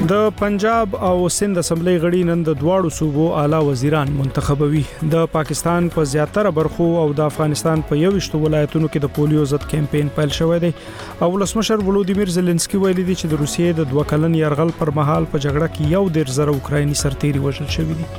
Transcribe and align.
د 0.09 0.29
پنجاب 0.39 0.95
او 1.05 1.29
سند 1.35 1.57
اسمبلی 1.59 1.93
غړي 2.01 2.19
نن 2.27 2.43
د 2.49 2.53
دواړو 2.59 2.91
صوبو 2.97 3.23
اعلی 3.39 3.59
وزیران 3.69 4.11
منتخبوي 4.19 4.83
د 5.13 5.25
پاکستان 5.33 5.89
په 5.95 6.05
زیاتره 6.11 6.53
برخو 6.59 6.87
او 7.01 7.05
د 7.19 7.25
افغانستان 7.31 7.83
په 7.91 7.99
یو 8.03 8.13
شته 8.27 8.41
ولایتونو 8.45 8.91
کې 8.91 9.03
د 9.05 9.13
پولیو 9.17 9.43
ضد 9.53 9.67
کمپاین 9.75 10.13
پیل 10.21 10.31
شوې 10.39 10.63
ده 10.65 11.27
او 11.27 11.31
ولسمشر 11.35 11.85
ولودیمیر 11.89 12.33
زيلنسکي 12.39 12.83
ویلي 12.85 13.03
دی 13.09 13.19
چې 13.21 13.33
د 13.35 13.41
روسیې 13.45 13.81
د 13.81 13.91
دوه 13.95 14.09
کلن 14.15 14.39
يرغل 14.43 14.73
پر 14.81 14.93
مهال 15.01 15.29
په 15.35 15.45
جګړه 15.45 15.77
کې 15.77 15.99
یو 15.99 16.17
ډیر 16.19 16.35
زره 16.41 16.57
اوکرایني 16.57 16.99
سرتیري 17.05 17.43
وژل 17.49 17.71
شوی 17.79 18.01
دي 18.01 18.11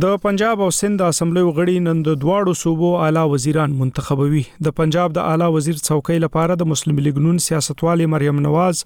د 0.00 0.12
پنجاب 0.22 0.60
او 0.62 0.66
سند 0.74 1.00
اسمبلی 1.06 1.40
غړي 1.56 1.80
نن 1.86 1.98
د 2.04 2.14
دواړو 2.20 2.52
صوبو 2.58 2.90
اعلی 3.06 3.22
وزیران 3.30 3.72
منتخبوي 3.80 4.42
د 4.68 4.74
پنجاب 4.76 5.14
د 5.16 5.24
اعلی 5.32 5.48
وزیر 5.56 5.74
څوکۍ 5.88 6.22
لپاره 6.22 6.54
د 6.62 6.68
مسلم 6.70 7.00
لیگ 7.06 7.18
نون 7.24 7.40
سیاستوال 7.46 8.02
مریم 8.12 8.38
نواز 8.46 8.80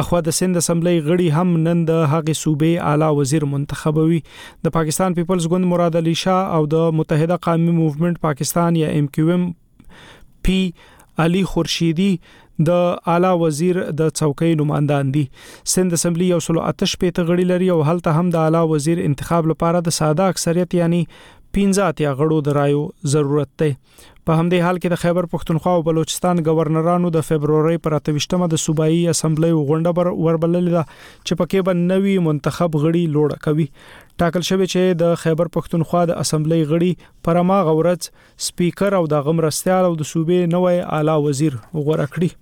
اخو 0.03 0.21
د 0.27 0.37
سند 0.41 0.61
اسمبلی 0.61 0.93
غړي 0.99 1.39
هم 1.39 1.57
نن 1.65 1.81
د 1.89 1.99
هغې 2.13 2.43
صوبې 2.43 2.85
اعلی 2.91 3.09
وزیر 3.21 3.47
منتخبوي 3.55 4.21
د 4.67 4.75
پاکستان 4.77 5.17
پیپلز 5.21 5.49
ګوند 5.55 5.71
مراد 5.73 5.99
علي 6.03 6.15
شاه 6.25 6.55
او 6.59 6.63
د 6.75 6.95
متحده 6.99 7.41
قومي 7.49 7.73
موومېنټ 7.73 8.27
پاکستان 8.29 8.79
یا 8.83 8.93
ام 9.01 9.11
کیو 9.17 9.33
ام 9.39 9.49
پی 10.49 10.61
علي 11.25 11.43
خورشيدي 11.55 12.11
د 12.69 12.79
اعلی 13.11 13.29
وزیر 13.41 13.77
د 13.99 14.09
څوکۍ 14.19 14.55
نمائندان 14.61 15.11
دي 15.15 15.23
سند 15.75 15.93
اسمبلی 15.97 16.25
یو 16.31 16.39
سلو 16.47 16.65
آتش 16.71 16.95
پېته 17.03 17.27
غړي 17.29 17.45
لري 17.53 17.69
او 17.75 17.79
هلته 17.91 18.17
هم 18.19 18.33
د 18.35 18.41
اعلی 18.45 18.63
وزیر 18.73 19.03
انتخاب 19.05 19.47
لپاره 19.51 19.81
د 19.87 19.95
ساده 19.99 20.27
اکثریت 20.33 20.75
یعنی 20.79 20.99
15 21.57 21.87
اتیا 21.93 22.11
غړو 22.19 22.41
درایو 22.47 22.81
ضرورت 23.13 23.49
دی 23.61 23.69
په 24.29 24.41
همدې 24.41 24.65
حال 24.65 24.81
کې 24.81 24.93
د 24.93 25.01
خیبر 25.05 25.27
پښتونخوا 25.31 25.71
او 25.79 25.85
بلوچستان 25.87 26.41
گورنرانو 26.49 27.11
د 27.15 27.25
فبرورۍ 27.29 27.79
پر 27.87 27.95
28مه 28.01 28.49
د 28.53 28.61
صوبایي 28.65 28.99
اسمبلی 29.15 29.49
غونډه 29.53 29.95
بر 30.01 30.11
وربللې 30.11 30.77
ده 30.77 30.85
چې 30.91 31.41
پکې 31.41 31.67
به 31.69 31.79
نوي 31.93 32.15
منتخب 32.27 32.79
غړي 32.85 33.17
لوړ 33.17 33.41
کوي 33.47 33.67
ټاکل 34.23 34.47
شوی 34.51 34.67
چې 34.67 35.01
د 35.03 35.17
خیبر 35.23 35.51
پښتونخوا 35.57 36.03
د 36.13 36.21
اسمبلی 36.27 36.61
غړي 36.61 37.09
پرما 37.29 37.59
غورت 37.71 38.07
سپیکر 38.51 38.99
او 39.01 39.03
د 39.17 39.27
غمرستیال 39.31 39.89
او 39.91 39.95
د 40.03 40.11
صوبې 40.13 40.55
نوې 40.55 40.95
اعلی 41.01 41.19
وزیر 41.27 41.59
غوړه 41.59 42.07
کړی 42.15 42.33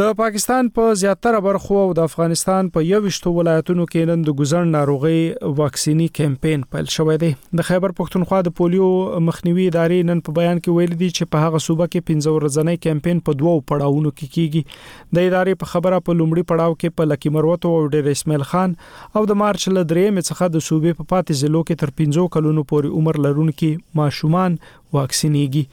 د 0.00 0.08
پاکستان 0.16 0.66
په 0.76 0.86
پا 0.94 0.96
زیاتره 1.02 1.38
برخو 1.44 1.76
او 1.82 1.92
د 1.98 2.08
افغانستان 2.10 2.66
په 2.72 2.80
یوشتو 2.86 3.30
ولایتونو 3.36 3.84
کې 3.94 4.10
نن 4.10 4.24
د 4.26 4.36
ګزړ 4.40 4.66
ناروغي 4.72 5.52
واکسینی 5.60 6.08
کمپاین 6.18 6.64
پیل 6.74 6.90
شوې 6.96 7.14
ده 7.22 7.60
د 7.62 7.68
خیبر 7.70 7.94
پښتونخوا 8.02 8.40
د 8.50 8.54
پولیو 8.60 8.90
مخنیوي 9.30 9.66
ادارې 9.70 10.10
نن 10.10 10.20
په 10.28 10.36
بیان 10.40 10.60
کې 10.62 10.74
ویل 10.78 10.94
دي 11.02 11.08
چې 11.16 11.32
په 11.36 11.46
هغه 11.46 11.62
صوبه 11.70 11.88
کې 11.94 12.12
15 12.12 12.36
ورځنی 12.36 12.82
کمپاین 12.88 13.24
په 13.28 13.38
دوو 13.42 13.54
پړاوونو 13.72 14.12
کې 14.16 14.38
کیږي 14.38 15.12
د 15.18 15.28
ادارې 15.30 15.62
په 15.62 15.72
خبره 15.74 16.02
په 16.08 16.18
لومړي 16.20 16.46
پړاو 16.54 16.78
کې 16.78 17.00
په 17.00 17.10
لکی 17.12 17.34
مروتو 17.40 17.74
او 17.78 17.88
ډیر 17.98 18.12
اسماعیل 18.16 18.46
خان 18.54 18.78
او 19.20 19.24
د 19.32 19.40
مارچ 19.44 19.66
ل 19.70 19.80
درې 19.94 20.30
څخه 20.30 20.54
د 20.56 20.66
صوبې 20.68 21.00
په 21.02 21.10
پاتې 21.12 21.42
ځلو 21.44 21.66
کې 21.68 21.86
تر 21.86 21.98
15 22.06 22.34
کلونو 22.38 22.68
پورې 22.70 22.96
عمر 23.00 23.24
لرونکي 23.28 23.72
ماشومان 24.02 24.60
واکسینېږي 24.66 25.70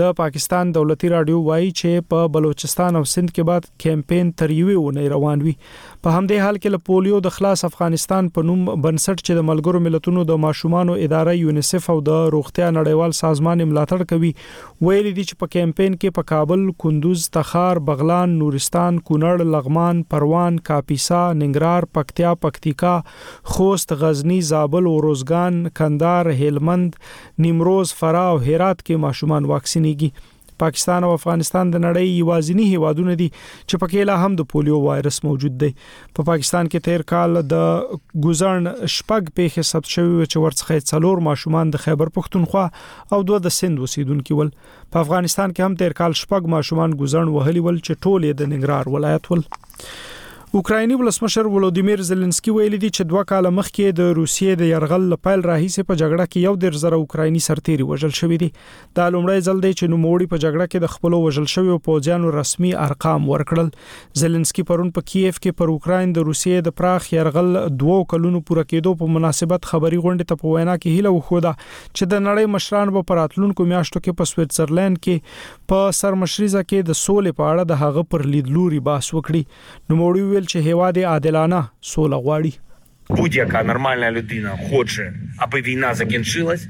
د 0.00 0.08
پاکستان 0.20 0.64
دولتي 0.76 1.08
رادیو 1.14 1.40
وایي 1.48 1.66
چې 1.80 1.90
په 2.12 2.18
بلوچستان 2.36 2.92
او 3.00 3.02
سند 3.14 3.28
کې 3.34 3.42
بعد 3.50 3.64
کمپاین 3.82 4.26
تر 4.40 4.48
یوې 4.60 4.76
ونې 4.84 5.06
روان 5.14 5.38
وي 5.44 5.52
په 6.04 6.14
همدې 6.16 6.44
حال 6.44 6.56
کې 6.62 6.70
له 6.72 6.78
پولیو 6.86 7.18
د 7.26 7.32
خلاص 7.34 7.60
افغانستان 7.66 8.26
په 8.38 8.42
نوم 8.46 8.64
بنسټ 8.86 9.20
چې 9.20 9.36
د 9.36 9.44
ملګرو 9.50 9.78
ملتونو 9.84 10.24
د 10.30 10.40
ماشومانو 10.44 10.96
ادارې 10.98 11.38
یونیسف 11.44 11.86
او 11.94 11.94
د 12.08 12.26
روغتیا 12.34 12.66
نړیوال 12.78 13.14
سازمان 13.18 13.62
ملاتړ 13.70 14.08
کوي 14.10 14.32
ویل 14.88 15.08
دي 15.18 15.24
چې 15.28 15.38
په 15.44 15.52
کمپاین 15.54 15.96
کې 16.00 16.16
په 16.18 16.28
کابل، 16.32 16.66
کندوز، 16.84 17.24
تخار، 17.38 17.80
بغلان، 17.86 18.34
نورستان، 18.42 18.98
کونړ، 19.08 19.48
لغمان، 19.56 20.04
پروان، 20.12 20.60
کاپیسا، 20.70 21.22
ننګرهار، 21.40 21.88
پکتیا، 22.00 22.34
پکتیکا، 22.44 22.94
خوست، 23.54 23.96
غزنی، 24.04 24.38
زابل 24.52 24.90
او 24.92 24.94
روزګان، 25.06 25.74
کندهار، 25.82 26.34
هلمند، 26.44 27.00
نیمروز، 27.46 27.94
فراه 28.02 28.28
او 28.36 28.38
هرات 28.38 28.86
کې 28.86 29.04
ماشومان 29.08 29.52
واکسینېږي 29.54 30.28
پاکستان 30.62 31.04
او 31.04 31.10
افغانستان 31.16 31.70
د 31.70 31.82
نړۍ 31.84 32.10
یوازینی 32.22 32.66
هیوادونه 32.72 33.14
دي 33.22 33.26
چې 33.36 33.82
پکې 33.84 34.06
لا 34.10 34.16
هم 34.24 34.36
د 34.40 34.48
پولیو 34.54 34.80
وایرس 34.84 35.18
موجود 35.28 35.56
دی 35.62 35.70
په 36.18 36.28
پاکستان 36.30 36.70
کې 36.72 36.84
تیر 36.88 37.04
کال 37.12 37.40
د 37.54 38.00
ګزرن 38.28 38.70
شپږ 38.96 39.34
پیښه 39.40 39.68
ثبت 39.72 39.92
شوې 39.94 40.28
چې 40.32 40.44
ورڅخه 40.44 40.86
څلور 40.92 41.24
ماشومان 41.28 41.74
د 41.76 41.84
خیبر 41.86 42.12
پښتونخوا 42.18 42.66
او 43.16 43.22
دوه 43.32 43.44
د 43.48 43.56
سند 43.60 43.84
وسیدونکو 43.86 44.40
ول 44.40 44.52
په 44.62 45.04
افغانستان 45.06 45.56
کې 45.56 45.64
هم 45.68 45.80
تیر 45.84 45.98
کال 46.02 46.18
شپږ 46.24 46.54
ماشومان 46.58 46.98
ګزرن 47.04 47.34
وهلی 47.38 47.64
ول 47.68 47.80
چې 47.86 48.04
ټول 48.06 48.28
د 48.42 48.52
ننګرهار 48.54 48.96
ولایت 48.96 49.30
ول 49.34 49.44
اوکرایني 50.56 50.94
ولسمشر 50.98 51.46
ولودیمیر 51.52 52.00
زيلنسکي 52.08 52.50
ویلي 52.56 52.78
دی 52.82 52.88
چې 52.88 53.08
دوه 53.12 53.22
کال 53.30 53.46
مخکې 53.54 53.94
د 54.00 54.10
روسیې 54.18 54.58
د 54.58 54.68
يرغل 54.72 55.06
لپاره 55.12 55.40
راهیسه 55.46 55.86
په 55.86 55.94
جګړه 56.02 56.26
کې 56.28 56.44
یو 56.48 56.52
ډیر 56.64 56.76
زره 56.82 56.98
اوکرایني 57.02 57.40
سرتيري 57.46 57.86
وژل 57.88 58.12
شوی 58.18 58.38
دی 58.42 58.48
دا 58.98 59.06
لومړی 59.14 59.46
ځل 59.46 59.64
دی 59.64 59.72
چې 59.72 59.90
نوموړي 59.94 60.30
په 60.34 60.42
جګړه 60.44 60.72
کې 60.72 60.84
د 60.84 60.92
خپل 60.92 61.16
وژل 61.24 61.48
شوی 61.54 61.80
پوځیانو 61.88 62.30
رسمي 62.36 62.70
ارقام 62.84 63.26
ورکړل 63.30 63.72
زيلنسکي 64.22 64.66
پرون 64.68 64.92
په 65.00 65.08
کیيف 65.08 65.40
کې 65.40 65.58
پر 65.62 65.72
اوکراین 65.74 66.12
د 66.18 66.26
روسیې 66.30 66.68
د 66.68 66.76
پراخ 66.82 67.10
يرغل 67.16 67.50
دوه 67.82 68.06
کلونو 68.14 68.42
پوره 68.52 68.64
کېدو 68.68 69.02
په 69.02 69.16
مناسبت 69.18 69.68
خبري 69.72 70.00
غونډه 70.06 70.30
ته 70.34 70.40
په 70.44 70.54
وینا 70.54 70.78
کې 70.78 71.00
هیله 71.00 71.16
وخوده 71.16 71.54
چې 71.64 72.14
د 72.14 72.24
نړۍ 72.28 72.54
مشران 72.54 72.94
به 73.00 73.08
پراتلونکو 73.10 73.68
میاشتو 73.74 74.04
کې 74.06 74.22
په 74.22 74.32
سویټزرلند 74.34 75.02
کې 75.02 75.66
په 75.74 75.90
سرمشريزه 76.04 76.64
کې 76.70 76.88
د 76.94 77.02
سولې 77.02 77.38
په 77.42 77.50
اړه 77.52 77.68
د 77.74 77.84
هغه 77.84 78.08
پر 78.16 78.26
لیدلوري 78.36 78.82
باس 78.92 79.12
وکړي 79.14 79.92
نوموړي 79.92 80.24
ویل 80.30 80.42
وویل 80.44 80.52
چې 80.52 80.64
هیواد 80.70 80.98
عادلانه 80.98 81.72
سوله 81.94 82.16
غواړي 82.24 82.52
будь-яка 83.18 83.62
нормальная 83.62 84.08
людина 84.10 84.56
хоче, 84.68 85.12
аби 85.38 85.60
війна 85.62 85.94
закінчилась. 85.94 86.66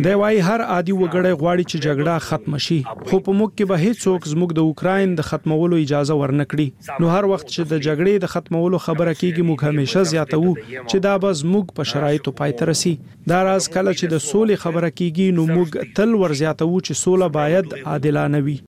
دی 0.00 0.14
وايي 0.14 0.40
هر 0.40 0.62
عادي 0.62 0.92
وګړی 0.92 1.32
غواړي 1.40 1.64
چې 1.70 1.76
جګړه 1.86 2.20
ختم 2.28 2.56
شي 2.66 2.78
خو 3.08 3.16
په 3.26 3.32
موږ 3.40 3.50
کې 3.56 3.64
به 3.70 3.76
هیڅوک 3.84 4.22
زموږ 4.32 4.50
د 4.54 4.60
اوکرين 4.68 5.08
د 5.14 5.22
ختمولو 5.28 5.76
اجازه 5.84 6.14
ورنکړي 6.20 6.98
نو 7.04 7.10
هر 7.16 7.24
وخت 7.32 7.46
چې 7.48 7.62
د 7.72 7.74
جګړې 7.86 8.14
د 8.20 8.26
ختمولو 8.34 8.78
خبره 8.86 9.12
کیږي 9.20 9.42
موږ 9.48 9.58
همیشه 9.68 10.02
زیاتو 10.14 10.42
چې 10.90 10.98
دا 11.08 11.14
به 11.26 11.30
زموږ 11.42 11.66
په 11.76 11.88
شرایطو 11.92 12.34
پای 12.40 12.56
ته 12.62 12.70
رسی 12.72 12.94
دا 13.34 13.38
راز 13.50 13.68
کله 13.76 13.92
چې 13.98 14.06
د 14.14 14.24
سولې 14.30 14.62
خبره 14.64 14.90
کیږي 14.98 15.26
نو 15.36 15.46
موږ 15.56 15.94
تل 16.00 16.14
ور 16.24 16.38
زیاتو 16.42 16.70
چې 16.86 17.02
سوله 17.04 17.28
باید 17.38 17.78
عادلانه 17.92 18.42
وي 18.48 18.58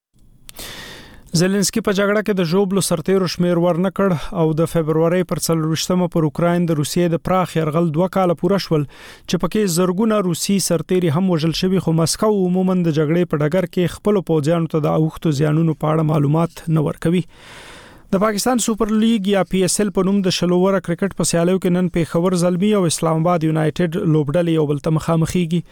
زيلنسکي 1.39 1.81
په 1.87 1.93
جګړه 1.97 2.23
کې 2.29 2.39
د 2.39 2.47
جوبلو 2.53 2.83
سرتیرو 2.85 3.27
شمیر 3.33 3.59
ورنکړ 3.65 4.15
او 4.45 4.55
د 4.61 4.69
فبرवरी 4.71 5.21
پر 5.33 5.41
30مه 5.45 6.09
پر 6.15 6.27
اوکرين 6.29 6.65
د 6.71 6.79
روسیې 6.79 7.13
د 7.13 7.21
پراخ 7.29 7.53
يرغل 7.59 7.91
دوه 7.99 8.09
کال 8.17 8.33
پوره 8.41 8.59
شول 8.65 8.87
چې 8.95 9.43
پکې 9.45 9.75
زرګونه 9.77 10.19
روسي 10.29 10.57
سرتیري 10.65 11.13
هم 11.19 11.31
وژل 11.35 11.55
شوي 11.61 11.83
خو 11.87 11.95
مسکو 12.01 12.33
عموما 12.41 12.77
د 12.79 12.97
جګړې 12.99 13.31
په 13.35 13.45
ډګر 13.45 13.71
کې 13.75 13.95
خپل 13.99 14.21
پوځیانو 14.33 14.73
ته 14.75 14.85
د 14.89 14.99
اوختو 15.05 15.35
زیانونو 15.43 15.79
په 15.85 15.95
اړه 15.95 16.09
معلومات 16.11 16.67
نه 16.79 16.87
ورکوي 16.91 17.23
د 18.15 18.21
پاکستان 18.29 18.65
سوپر 18.69 18.91
لیګ 19.05 19.35
یا 19.37 19.43
پی 19.53 19.59
ایس 19.69 19.81
ایل 19.83 19.91
په 19.97 20.07
نوم 20.11 20.17
د 20.27 20.33
شلوور 20.41 20.77
کرکټ 20.77 21.19
په 21.19 21.31
سیالیو 21.33 21.63
کې 21.65 21.77
نن 21.79 21.95
په 21.99 22.13
خبر 22.15 22.35
زلمی 22.45 22.71
او 22.81 22.85
اسلام 22.93 23.23
آباد 23.25 23.51
یونایټډ 23.51 24.15
لوبډلې 24.15 24.63
یو 24.63 24.71
بل 24.73 24.85
ته 24.87 24.97
مخامخېږي 24.99 25.67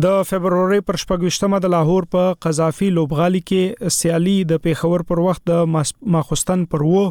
د 0.00 0.20
فبرवरी 0.28 0.76
پر 0.90 0.96
شپږشتمه 1.00 1.58
د 1.62 1.72
لاهور 1.72 2.02
په 2.12 2.28
قذافي 2.44 2.86
لوبغالي 2.98 3.40
کې 3.50 3.90
سیالي 3.96 4.36
د 4.52 4.60
پیښور 4.66 5.00
پر 5.10 5.18
وخت 5.24 5.42
د 5.50 5.66
ماخستن 6.14 6.62
پر 6.74 6.82
وو 6.92 7.02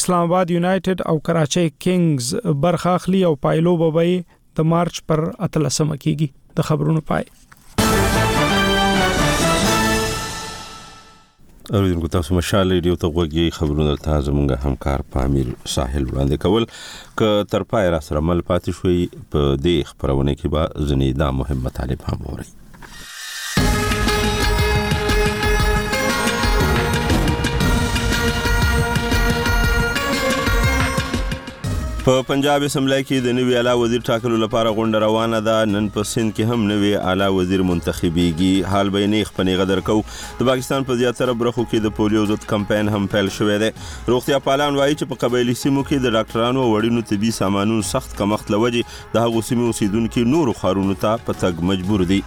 اسلام 0.00 0.26
آباد 0.30 0.56
یونایټډ 0.56 1.10
او 1.12 1.18
کراچي 1.30 1.66
کینګز 1.86 2.60
برخه 2.68 2.96
اخلي 3.00 3.24
او 3.30 3.34
پایلو 3.48 3.76
بوبې 3.82 4.40
د 4.60 4.72
مارچ 4.76 5.02
پر 5.12 5.26
13 5.58 5.68
کېږي 5.68 6.42
د 6.60 6.70
خبرونو 6.70 7.04
پای 7.12 7.36
اوریدونکو 11.74 12.08
تاسو 12.12 12.34
مشال 12.36 12.70
ریډیو 12.72 12.94
ته 13.00 13.08
غوږی 13.16 13.50
خبرونه 13.56 13.96
ته 14.04 14.20
زمونږ 14.28 14.68
همکار 14.68 15.02
پامیر 15.16 15.50
ساحل 15.74 16.06
وړاندې 16.08 16.36
کول 16.44 16.64
ک 17.20 17.50
تر 17.54 17.62
پای 17.72 17.88
را 17.94 18.00
سره 18.08 18.20
مل 18.28 18.40
پاتې 18.52 18.70
شوی 18.78 19.02
په 19.16 19.26
پا 19.32 19.58
دې 19.66 19.76
خبرونه 19.90 20.34
کې 20.40 20.48
به 20.54 20.88
زنیدا 20.92 21.28
مهم 21.42 21.60
مطالب 21.68 22.00
هم 22.06 22.24
وره 22.30 22.44
په 32.08 32.20
پنجاب 32.26 32.62
اسمبلی 32.66 32.96
کې 33.06 33.24
د 33.24 33.32
نوي 33.38 33.54
اعلی 33.60 33.72
وزیر 33.80 34.02
ټاکلو 34.08 34.36
لپاره 34.42 34.70
غونډه 34.76 35.00
روانه 35.04 35.38
ده 35.48 35.64
نن 35.72 35.86
په 35.96 36.04
سند 36.10 36.30
کې 36.36 36.52
هم 36.52 36.62
نوي 36.68 36.90
اعلی 37.08 37.26
وزیر 37.38 37.64
منتخبيږي 37.70 38.68
حال 38.74 38.92
به 38.94 39.08
نه 39.14 39.26
خپنې 39.30 39.58
غدر 39.62 39.80
کو 39.88 39.96
د 40.38 40.46
پاکستان 40.50 40.86
په 40.90 41.00
زیاتره 41.00 41.34
برخو 41.42 41.64
کې 41.64 41.82
د 41.86 41.92
پولیو 41.98 42.22
ضد 42.30 42.46
کمپاین 42.52 42.88
هم 42.94 43.00
پیل 43.16 43.28
شوې 43.34 43.60
ده 43.64 44.14
روغتیا 44.14 44.38
پالان 44.46 44.78
وایي 44.80 44.94
چې 45.00 45.10
په 45.12 45.20
قبایلی 45.24 45.54
سیمو 45.64 45.84
کې 45.88 46.06
د 46.06 46.14
ډاکټرانو 46.16 46.64
وړینو 46.70 47.06
طبي 47.12 47.32
سامانونو 47.40 47.86
سخت 47.90 48.16
کمښت 48.22 48.54
لوجي 48.56 48.84
د 49.16 49.26
هغو 49.26 49.42
سیمو 49.50 49.66
اوسیدونکو 49.72 50.24
نورو 50.36 50.54
خارونو 50.62 50.96
ته 51.04 51.18
په 51.28 51.38
تګ 51.42 51.68
مجبور 51.72 52.06
دي 52.14 52.20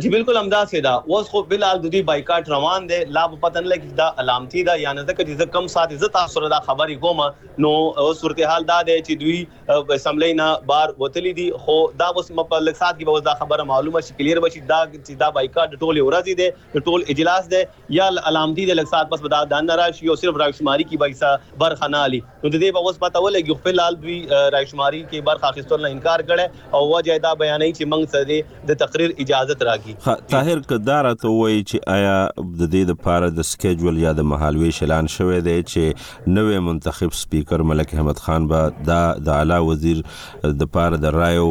جی 0.00 0.08
بالکل 0.08 0.36
همدا 0.36 0.64
سي 0.64 0.80
دا 0.80 0.90
اوس 1.06 1.28
خو 1.30 1.40
بل 1.48 1.62
د 1.64 1.80
دې 1.80 2.04
بایکاټ 2.10 2.48
روان 2.52 2.84
دی 2.90 2.98
لا 3.16 3.22
په 3.32 3.38
پتن 3.40 3.64
لګي 3.70 3.90
دا 3.96 4.04
علامتي 4.22 4.62
دا 4.68 4.76
یا 4.82 4.92
نه 4.98 5.02
ده 5.08 5.16
چې 5.18 5.40
زه 5.40 5.46
کم 5.56 5.66
سات 5.72 5.90
عزت 5.96 6.14
تاثر 6.14 6.46
دا 6.52 6.60
خبرې 6.68 7.02
کوم 7.02 7.20
نو 7.64 7.72
اوس 8.04 8.22
صورتحال 8.24 8.64
دا 8.70 8.78
دی 8.90 8.96
چې 9.08 9.20
دوی 9.24 9.92
اسمبلی 9.96 10.30
نه 10.38 10.46
بار 10.70 10.94
وتلی 11.02 11.32
دي 11.40 11.44
خو 11.66 11.74
دا 12.04 12.08
اوس 12.14 12.30
په 12.30 12.60
لږ 12.68 12.78
سات 12.78 13.00
کې 13.00 13.10
به 13.10 13.24
دا 13.28 13.34
خبره 13.42 13.66
معلومه 13.72 14.02
شي 14.08 14.14
کلیر 14.22 14.40
بشي 14.46 14.62
دا 14.72 14.78
چې 14.94 15.20
دا 15.24 15.28
بایکاټ 15.40 15.82
ټول 15.84 16.00
ورځي 16.08 16.40
دی 16.40 16.80
ټول 16.88 17.04
اجلاس 17.16 17.52
دی 17.52 17.62
یا 17.98 18.08
علامتي 18.32 18.66
دی 18.70 18.78
لږ 18.80 18.96
سات 18.96 19.12
بس 19.12 19.28
دا 19.36 19.42
دان 19.52 19.70
راشي 19.82 20.10
او 20.14 20.18
صرف 20.24 20.40
راښماري 20.44 20.88
کې 20.88 21.04
بایسا 21.04 21.34
برخنا 21.66 22.02
علي 22.08 22.22
نو 22.30 22.46
د 22.46 22.56
دې 22.56 22.78
په 22.78 22.86
اوس 22.88 23.02
پته 23.04 23.24
ولګي 23.28 23.52
خو 23.60 23.68
فلال 23.68 24.00
دوی 24.08 24.18
راښماري 24.32 25.04
کې 25.04 25.28
برخه 25.30 25.52
اخیستل 25.52 25.86
نه 25.86 25.94
انکار 25.98 26.26
کړي 26.34 26.66
او 26.80 26.82
وجه 26.96 27.20
دا 27.28 27.36
بیانوي 27.46 27.72
چې 27.76 27.94
موږ 27.94 28.10
سره 28.16 28.66
د 28.74 28.82
تقریر 28.86 29.16
اجازه 29.26 29.62
راګي 29.66 29.92
طاهر 30.32 30.60
کدار 30.72 31.06
ته 31.22 31.30
وایي 31.36 31.60
چې 31.70 31.80
آیا 31.96 32.12
د 32.60 32.68
دې 32.74 32.82
لپاره 32.92 33.30
د 33.38 33.46
سکیجول 33.50 33.98
یا 34.04 34.12
د 34.20 34.28
مهالویش 34.32 34.80
اعلان 34.86 35.10
شوی 35.16 35.40
دی 35.48 35.56
چې 35.70 36.34
نوې 36.36 36.60
منتخب 36.68 37.18
سپیکر 37.22 37.64
ملک 37.72 37.94
احمد 37.98 38.22
خان 38.26 38.48
به 38.54 38.72
د 38.92 39.04
د 39.30 39.36
اعلی 39.40 39.60
وزیر 39.70 40.02
د 40.46 40.56
لپاره 40.64 41.02
د 41.06 41.16
رایو 41.20 41.48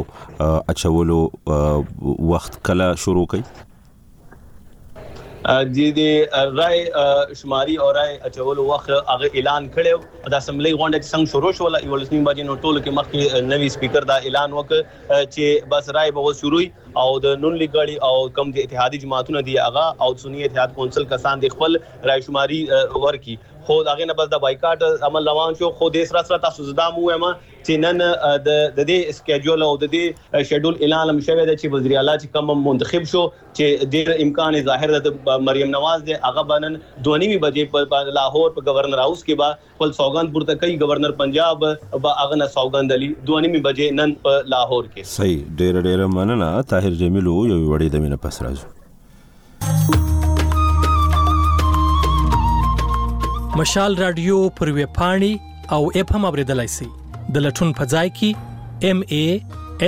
اچولو 0.75 1.21
وخت 2.33 2.59
کله 2.71 2.91
شروع 3.05 3.29
کړي 3.35 3.71
د 5.47 5.81
دې 5.97 6.07
رائے 6.59 7.33
شماري 7.41 7.75
او 7.85 7.89
رائے 7.97 8.13
اچول 8.29 8.59
وخت 8.69 8.87
هغه 8.93 9.27
اعلان 9.41 9.67
کړو 9.75 10.31
د 10.33 10.37
اسمبلی 10.37 10.71
غونډه 10.77 11.01
چې 11.03 11.11
څنګه 11.11 11.27
شروع 11.33 11.51
شو 11.59 11.67
ول 11.67 11.77
ولسمین 11.93 12.23
باندې 12.27 12.47
نو 12.51 12.55
ټول 12.63 12.79
کې 12.81 12.95
مخکې 12.99 13.51
نوی 13.51 13.69
سپیکر 13.75 14.07
دا 14.11 14.15
اعلان 14.29 14.55
وکړ 14.57 15.19
چې 15.35 15.71
بس 15.75 15.91
رائے 15.99 16.13
به 16.19 16.33
شروع 16.41 16.61
او 17.03 17.07
د 17.27 17.37
نون 17.43 17.57
لیګړی 17.61 17.97
او 18.09 18.33
کم 18.39 18.53
د 18.57 18.63
اتحادي 18.67 19.03
جماعتونو 19.05 19.43
دی 19.51 19.59
هغه 19.67 20.07
او 20.07 20.09
سنی 20.25 20.47
اتحاد 20.49 20.73
کونسل 20.79 21.07
کسان 21.13 21.45
د 21.45 21.53
خپل 21.57 21.79
رائے 22.11 22.25
شماري 22.29 22.61
ورکی 23.05 23.37
خو 23.65 23.83
داغه 23.83 24.05
نه 24.05 24.13
بس 24.17 24.27
د 24.33 24.39
بایکاټ 24.41 24.83
عمل 25.09 25.27
روان 25.29 25.55
شو 25.61 25.69
خو 25.77 25.89
د 25.93 26.03
سره 26.09 26.21
سره 26.25 26.37
تاسو 26.41 26.65
زده 26.65 26.83
مو 26.97 27.05
یم 27.13 27.23
چې 27.29 27.79
نن 27.85 28.03
د 28.47 28.77
دې 28.79 29.15
سکیډول 29.19 29.63
او 29.67 29.69
د 29.83 29.89
دې 29.93 30.43
شیډول 30.49 30.75
اعلان 30.87 31.11
هم 31.13 31.21
شوی 31.29 31.45
دی 31.49 31.53
چې 31.61 31.75
وزیر 31.77 31.93
اعلی 32.01 32.15
چې 32.17 32.35
کوم 32.35 32.61
منتخب 32.67 33.07
شو 33.13 33.23
چې 33.31 33.89
ډیر 33.95 34.11
امکان 34.27 34.59
ظاهر 34.69 34.93
ده 35.07 35.39
مریم 35.47 35.73
نواز 35.77 36.05
د 36.11 36.21
هغه 36.27 36.45
بنن 36.53 36.77
دونیوي 37.09 37.39
بجې 37.47 37.89
په 37.95 38.13
لاهور 38.19 38.55
په 38.59 38.67
گورنر 38.69 39.03
هاوس 39.05 39.25
کې 39.25 39.41
با 39.41 39.49
خپل 39.73 39.97
سوګند 40.01 40.35
پورته 40.39 40.61
کوي 40.65 40.79
گورنر 40.85 41.17
پنجاب 41.25 41.61
با 41.67 42.15
هغه 42.23 42.41
نه 42.43 42.51
سوګند 42.57 42.97
علي 42.99 43.11
دونیوي 43.33 43.65
بجې 43.69 43.99
نن 44.01 44.17
په 44.29 44.47
لاهور 44.55 44.87
کې 44.93 45.15
صحیح 45.17 45.43
ډیر 45.63 45.83
ډیر 45.91 46.07
مننه 46.21 46.53
طاهر 46.75 47.01
جمیل 47.05 47.33
یو 47.35 47.61
وړي 47.65 47.95
د 47.97 48.07
مینه 48.07 48.25
پس 48.29 48.41
راځو 48.47 48.73
مشال 53.59 53.93
رادیو 53.97 54.37
پر 54.57 54.69
وی 54.75 54.83
پاڼي 54.97 55.33
او 55.75 55.79
اف 55.99 56.09
هم 56.15 56.25
اوریدلای 56.29 56.67
شي 56.75 56.87
د 57.37 57.45
لټون 57.45 57.69
فضای 57.79 58.09
کې 58.17 58.91
ام 58.91 59.03
اي 59.15 59.23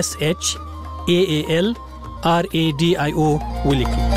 اس 0.04 0.10
اتش 0.30 0.54
اي 1.16 1.18
اي 1.32 1.40
ال 1.60 1.68
ار 2.36 2.44
اي 2.62 2.64
دي 2.84 2.92
اي 3.08 3.12
او 3.26 3.28
ولیکي 3.70 4.17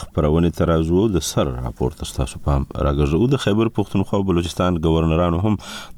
خبرونه 0.00 0.50
ترازو 0.60 1.02
د 1.16 1.22
سر 1.26 1.50
راپور 1.66 1.92
تاسو 2.00 2.40
په 2.46 2.56
راګرځو 2.86 3.28
د 3.34 3.40
خیبر 3.44 3.70
پښتونخوا 3.76 4.20
بلوچستان 4.32 4.80
گورنرانو 4.88 5.40
هم 5.44 5.52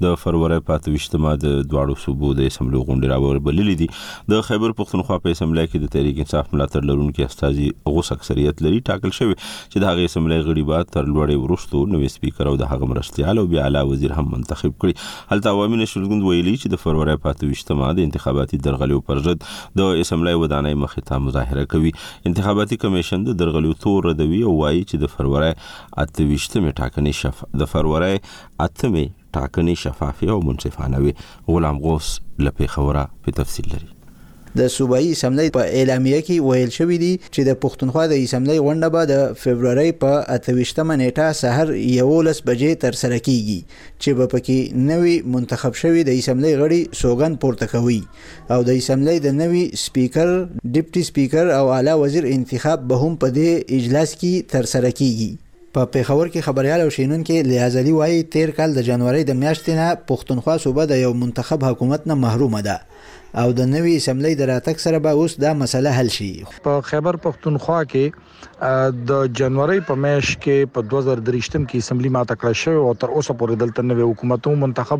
د 0.05 0.13
فروری 0.25 0.59
پاتې 0.69 0.93
وشتما 0.97 1.33
د 1.45 1.57
دواړو 1.73 2.03
صوبو 2.03 2.33
د 2.41 2.47
اسمبلی 2.51 2.83
غونډې 2.83 3.11
راوړل 3.13 3.43
بللې 3.49 3.81
دي 3.81 4.35
د 4.35 4.45
خیبر 4.51 4.77
پښتونخوا 4.83 5.19
په 5.25 5.37
اسمبلی 5.37 5.65
کې 5.69 5.85
د 5.87 5.93
تحریک 5.97 6.21
انصاف 6.27 6.53
ملاتړ 6.53 6.91
لرونکو 6.91 7.27
استاذي 7.31 7.71
غوس 7.97 8.13
اکثریت 8.19 8.63
لري 8.69 8.83
ټاکل 8.93 9.17
شوی 9.21 9.33
چې 9.41 9.85
د 9.87 9.91
هغه 9.93 10.11
اسمبلی 10.13 10.39
غړي 10.45 10.69
به 10.71 10.87
تر 10.99 11.11
لوړې 11.11 11.43
ورسټو 11.47 11.97
نو 11.97 12.05
سپیکر 12.19 12.53
او 12.53 12.55
د 12.65 12.71
هغه 12.75 12.93
مرستيال 12.95 13.45
او 13.45 13.49
بیا 13.57 13.65
اعلی 13.69 13.85
وزیر 13.95 14.15
هم 14.19 14.25
هم 14.27 14.35
منتخب 14.35 14.73
کړي 14.81 14.93
هلته 15.31 15.53
عوامي 15.55 15.77
نشرګوند 15.81 16.25
ویلي 16.27 16.55
چې 16.61 16.73
د 16.73 16.81
فروری 16.83 17.15
په 17.25 17.35
28مه 17.43 17.91
د 17.99 18.07
انتخاباتي 18.07 18.59
درغلیو 18.69 19.01
پر 19.09 19.23
ضد 19.27 19.47
د 19.81 20.01
اسمبلی 20.03 20.35
ودانۍ 20.43 20.79
مخې 20.83 21.07
ته 21.09 21.23
مظاهره 21.27 21.71
کوي 21.73 21.91
انتخاباتي 22.31 22.79
کمیشن 22.85 23.27
د 23.29 23.39
درغلیو 23.43 23.77
تور 23.85 24.09
ردوي 24.11 24.41
او 24.51 24.55
وایي 24.61 24.83
چې 24.89 25.03
د 25.03 25.13
فروری 25.17 25.51
28مه 25.57 26.79
ټاکنې 26.81 27.21
شف 27.21 27.43
د 27.63 27.71
فروری 27.75 28.13
8مه 28.13 29.05
ټاکنې 29.35 29.83
شفافي 29.85 30.31
او 30.37 30.41
منصفانه 30.49 31.03
وي 31.05 31.13
غلام 31.55 31.83
غوث 31.87 32.13
لپاره 32.47 32.75
خبره 32.79 33.05
په 33.27 33.39
تفصیل 33.41 33.71
لري 33.75 33.95
د 34.59 34.63
صوبایي 34.75 35.09
اسمبلی 35.15 35.49
په 35.55 35.63
اعلامیه 35.79 36.19
کې 36.27 36.45
ویل 36.45 36.71
شوې 36.77 36.97
دي 37.03 37.09
چې 37.33 37.41
د 37.47 37.57
پښتونخوا 37.63 38.05
د 38.11 38.21
اسمبلی 38.27 38.53
غونډه 38.59 38.89
به 38.93 39.07
د 39.09 39.41
فبرवरी 39.41 39.91
په 40.03 40.21
28مه 40.35 40.95
نیټه 41.01 41.27
سحر 41.41 41.73
11 41.73 42.39
بجې 42.49 42.79
تر 42.83 42.97
سره 43.01 43.19
کیږي 43.27 43.59
چې 43.73 44.17
په 44.19 44.31
پکې 44.33 44.87
نوي 44.91 45.15
منتخب 45.35 45.77
شوی 45.81 46.05
د 46.09 46.17
اسمبلی 46.21 46.53
غړي 46.61 46.81
سوګن 47.01 47.37
پورته 47.43 47.67
کوي 47.75 47.99
او 48.55 48.59
د 48.71 48.79
اسمبلی 48.81 49.17
د 49.27 49.37
نوي 49.41 49.63
سپیکر 49.83 50.29
ډیپټي 50.31 51.05
سپیکر 51.11 51.53
او 51.59 51.63
اعلی 51.77 51.95
وزیر 52.05 52.29
انتخاب 52.33 52.87
به 52.91 53.05
هم 53.05 53.19
په 53.25 53.33
دې 53.37 53.79
اجلاس 53.79 54.15
کې 54.15 54.51
تر 54.55 54.71
سره 54.75 54.93
کیږي 55.01 55.31
په 55.79 55.91
پیښور 55.97 56.27
کې 56.35 56.49
خبريال 56.49 56.85
او 56.87 56.89
شینون 56.99 57.23
کې 57.29 57.53
لیازلی 57.53 57.97
وایي 58.01 58.19
تیر 58.37 58.55
کال 58.61 58.77
د 58.79 58.87
جنوري 58.91 59.23
د 59.31 59.39
میاشتې 59.43 59.81
نه 59.81 59.95
پښتونخوا 60.11 60.59
صوبه 60.67 60.91
د 60.93 61.03
یو 61.07 61.13
منتخب 61.25 61.69
حکومت 61.71 62.07
نه 62.13 62.23
محرومه 62.27 62.61
ده 62.69 62.77
او 63.41 63.49
د 63.59 63.67
نوې 63.75 63.93
اسمبلی 63.97 64.33
د 64.37 64.41
راتګ 64.51 64.77
سره 64.85 64.97
به 65.03 65.11
اوس 65.21 65.33
دا 65.45 65.51
مسله 65.63 65.89
حل 65.97 66.09
شي 66.17 66.29
په 66.67 66.71
خیبر 66.89 67.15
پختونخوا 67.25 67.79
کې 67.91 68.05
د 69.09 69.25
جنوري 69.39 69.79
په 69.89 69.93
میش 70.03 70.27
کې 70.45 70.57
په 70.77 70.89
2023م 70.91 71.63
کې 71.69 71.77
اسمبلی 71.85 72.09
ماته 72.17 72.35
کړ 72.41 72.51
شو 72.63 72.73
او 72.87 72.93
تر 73.03 73.09
اوسه 73.15 73.31
پورې 73.41 73.53
دلته 73.63 73.81
نوې 73.89 74.05
حکومتو 74.11 74.51
منتخب 74.63 74.99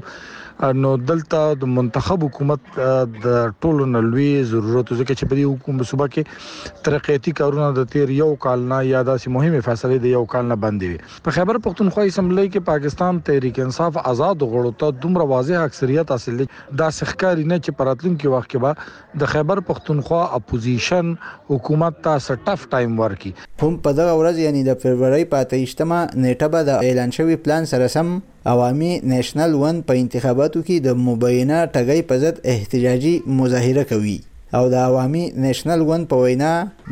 نو 0.84 0.92
دلته 0.98 1.40
د 1.62 1.70
منتخب 1.72 2.24
حکومت 2.26 2.78
د 3.24 3.36
ټولو 3.66 3.86
نلوي 3.88 4.30
ضرورت 4.52 4.92
ځکه 4.92 5.16
چې 5.18 5.30
په 5.32 5.40
دې 5.40 5.44
حکومت 5.44 5.90
صوبه 5.90 6.06
کې 6.14 6.82
ترقياتي 6.88 7.34
کارونه 7.40 7.66
د 7.80 7.90
تیر 7.96 8.14
یو 8.20 8.30
کال 8.46 8.64
نه 8.72 8.80
یا 8.92 9.02
داسې 9.10 9.36
مهمه 9.36 9.62
فیصله 9.68 10.00
د 10.06 10.14
یو 10.16 10.22
کال 10.34 10.48
نه 10.48 10.56
باندې 10.64 11.22
په 11.28 11.36
خبر 11.38 11.60
پښتونخوا 11.68 12.08
اسمبلی 12.14 12.46
کې 12.48 12.66
پاکستان 12.72 13.20
تحریک 13.30 13.60
انصاف 13.66 14.00
آزاد 14.14 14.46
غړو 14.54 14.80
ته 14.84 14.98
دومره 15.06 15.28
واضح 15.34 15.66
اکثریت 15.68 16.14
حاصل 16.16 16.44
دا 16.84 16.88
سخکاری 17.02 17.46
نه 17.54 17.60
چې 17.66 17.80
پراتلونکو 17.82 18.32
وخت 18.36 18.50
کې 18.54 18.64
به 18.68 19.22
د 19.26 19.32
خبر 19.36 19.62
پښتونخوا 19.70 20.24
اپوزیشن 20.40 21.12
حکومت 21.54 22.02
ته 22.10 22.24
سټف 22.30 22.66
ټایم 22.76 22.98
ورکي 23.06 23.34
هم 23.44 23.70
په 23.90 24.02
دغه 24.02 24.18
ورځ 24.22 24.50
یعنی 24.50 24.66
د 24.72 24.82
فبرवरी 24.86 25.30
پاتې 25.36 25.70
اجتماع 25.70 26.02
نیټه 26.08 26.52
به 26.58 26.68
د 26.72 26.90
اعلان 26.90 27.16
شوی 27.20 27.40
پلان 27.46 27.72
سره 27.74 27.92
سم 27.98 28.18
عوامي 28.48 28.92
نېشنل 29.12 29.54
ون 29.62 29.77
په 29.88 29.94
انتخاباتو 30.01 30.60
کې 30.68 30.75
د 30.86 30.89
مبینه 31.08 31.58
ټګۍ 31.74 32.01
په 32.10 32.16
ضد 32.22 32.36
احتجاجي 32.54 33.16
مظاهره 33.39 33.84
کوي 33.92 34.18
او 34.58 34.63
د 34.74 34.75
عوامي 34.88 35.24
نېشنل 35.46 35.82
ون 35.89 36.01
په 36.12 36.16
وینا 36.27 36.51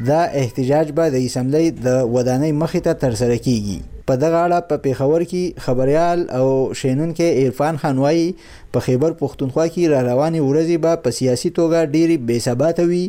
دا 0.09 0.21
احتجاج 0.41 0.87
به 0.97 1.05
د 1.13 1.27
اسمبلی 1.27 1.65
د 1.85 2.01
ودانۍ 2.15 2.51
مخې 2.63 2.79
ته 2.87 2.93
ترسره 3.03 3.37
کیږي 3.45 3.77
په 4.09 4.13
دغه 4.23 4.37
اړه 4.45 4.59
په 4.69 4.75
پیښور 4.85 5.21
کې 5.31 5.43
خبريال 5.67 6.19
او 6.39 6.47
شینون 6.79 7.09
کې 7.19 7.27
عرفان 7.45 7.73
خان 7.85 7.95
وایي 8.03 8.27
په 8.75 8.83
خیبر 8.85 9.13
پښتونخوا 9.19 9.65
کې 9.73 9.89
را 9.91 9.99
روانې 10.05 10.41
ورځې 10.45 10.77
به 10.85 11.01
په 11.03 11.15
سیاسي 11.17 11.49
توګه 11.57 11.91
ډېرې 11.91 12.17
بې 12.29 12.39
ثباته 12.45 12.85
وي 12.87 13.03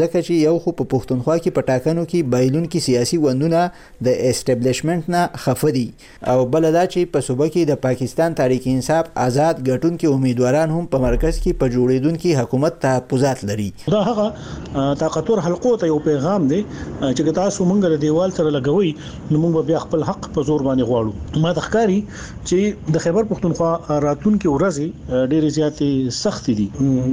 ځکه 0.00 0.22
چې 0.26 0.36
یو 0.48 0.54
خو 0.64 0.72
په 0.78 0.86
پښتونخوا 0.92 1.34
کې 1.44 1.52
په 1.58 1.64
ټاکنو 1.70 2.04
کې 2.10 2.22
بایلونکي 2.34 2.80
سیاسي 2.86 3.18
ګوندونه 3.24 3.64
د 4.08 4.08
اسټابلیشمنت 4.30 5.10
نه 5.14 5.24
خفه 5.42 5.72
دي 5.78 5.84
او 6.32 6.38
بل 6.54 6.68
دا 6.78 6.84
چې 6.92 7.12
په 7.16 7.26
صوبه 7.26 7.48
کې 7.48 7.72
د 7.72 7.80
پاکستان 7.86 8.38
تحریک 8.40 8.68
انصاف 8.72 9.10
آزاد 9.26 9.60
ګټونکو 9.68 10.14
امیدواران 10.18 10.74
هم 10.78 10.88
په 10.94 11.04
مرکز 11.06 11.34
کې 11.42 11.60
په 11.64 11.74
جوړیدونکو 11.76 12.36
حکومت 12.40 12.80
تحفظات 12.86 13.44
لري 13.52 13.68
دا 13.96 14.02
هغه 14.08 14.86
طاقتور 15.04 15.44
حلقو 15.48 15.74
ته 15.84 15.92
یو 15.92 16.00
پیغام 16.08 16.48
دی 16.54 16.62
چې 16.70 17.38
تاسو 17.42 17.68
مونږ 17.72 17.94
د 17.96 18.02
دیوال 18.06 18.34
سره 18.38 18.56
لګوي 18.58 18.96
نو 19.04 19.44
موږ 19.44 19.68
به 19.72 19.84
خپل 19.86 20.08
حق 20.12 20.32
په 20.38 20.48
زور 20.52 20.66
باندې 20.70 20.90
غواړو 20.92 21.44
ما 21.46 21.54
د 21.60 21.70
ښکاری 21.70 22.00
چې 22.08 22.92
د 22.98 23.06
خیبر 23.08 23.30
پښتونخوا 23.34 24.02
راتلونکو 24.08 24.58
ورځې 24.58 24.88
ډېر 25.32 25.44
زیاتې 25.56 25.88
سخت 26.22 26.44
دي 26.58 26.66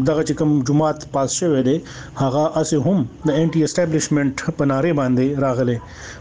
دغه 0.10 0.22
چې 0.27 0.34
کوم 0.39 0.51
جماعت 0.68 1.00
پاس 1.13 1.30
شوې 1.39 1.62
ده 1.68 1.75
هغه 2.22 2.44
اسه 2.62 2.77
هم 2.86 3.00
د 3.27 3.30
انټي 3.42 3.60
اسټابلیشمنت 3.63 4.36
په 4.58 4.63
ناره 4.72 4.92
باندې 5.00 5.25
راغله 5.44 5.77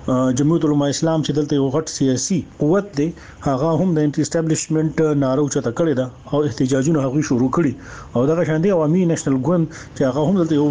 جمهوریت 0.08 0.64
العلماء 0.64 0.88
اسلام 0.96 1.20
چې 1.26 1.30
دلته 1.38 1.52
یو 1.60 1.66
غټ 1.74 1.86
سیاسي 1.98 2.36
قوت 2.60 2.86
دی 2.98 3.04
هغه 3.48 3.70
هم 3.80 3.88
د 3.94 3.98
انټی 4.06 4.20
اسټابلیشمنت 4.26 4.96
نارو 5.24 5.44
چته 5.54 5.70
کړی 5.78 5.92
دا 6.00 6.06
او 6.34 6.50
احتجاجونه 6.50 6.98
هغه 7.06 7.20
شروع 7.28 7.48
کړي 7.56 7.72
او 8.16 8.20
دغه 8.30 8.42
شاندې 8.50 8.68
عوامي 8.76 9.00
نېشنل 9.10 9.36
ګوند 9.48 9.64
چې 9.96 10.02
هغه 10.08 10.20
هم 10.28 10.34
دلته 10.40 10.54
یو 10.60 10.66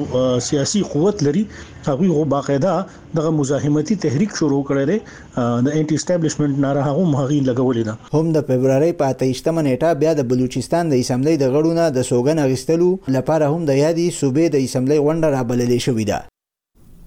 سیاسي 0.50 0.82
قوت 0.94 1.18
لري 1.28 1.42
هغه 1.88 2.08
غو 2.20 2.22
باقاعده 2.34 2.74
دغه 3.20 3.30
مزاحمتي 3.40 3.96
تحریک 4.06 4.32
شروع 4.42 4.60
کړی 4.70 4.84
دی 4.90 4.98
د 5.00 5.68
انټی 5.78 5.96
اسټابلیشمنت 6.00 6.56
ناره 6.68 6.82
هم 7.00 7.16
هغه 7.24 7.40
لګولې 7.50 7.84
ده 7.90 7.96
هم 8.16 8.26
د 8.38 8.46
فبرवरी 8.52 8.92
په 9.02 9.18
28 9.24 9.66
نیټه 9.70 9.90
بیا 10.06 10.12
د 10.22 10.30
بلوچستان 10.36 10.84
د 10.96 11.04
اسمبلی 11.08 11.36
د 11.44 11.52
غړو 11.58 11.72
نه 11.82 11.86
د 11.98 12.08
سوګن 12.12 12.38
اغستلو 12.48 12.90
لپاره 13.18 13.46
هم 13.56 13.62
د 13.72 13.84
یادي 13.84 14.08
صوبې 14.20 14.46
د 14.56 14.66
اسمبلی 14.70 14.98
غونډه 15.06 15.30
را 15.36 15.42
بللې 15.52 15.80
شوې 15.88 16.06
ده 16.12 16.20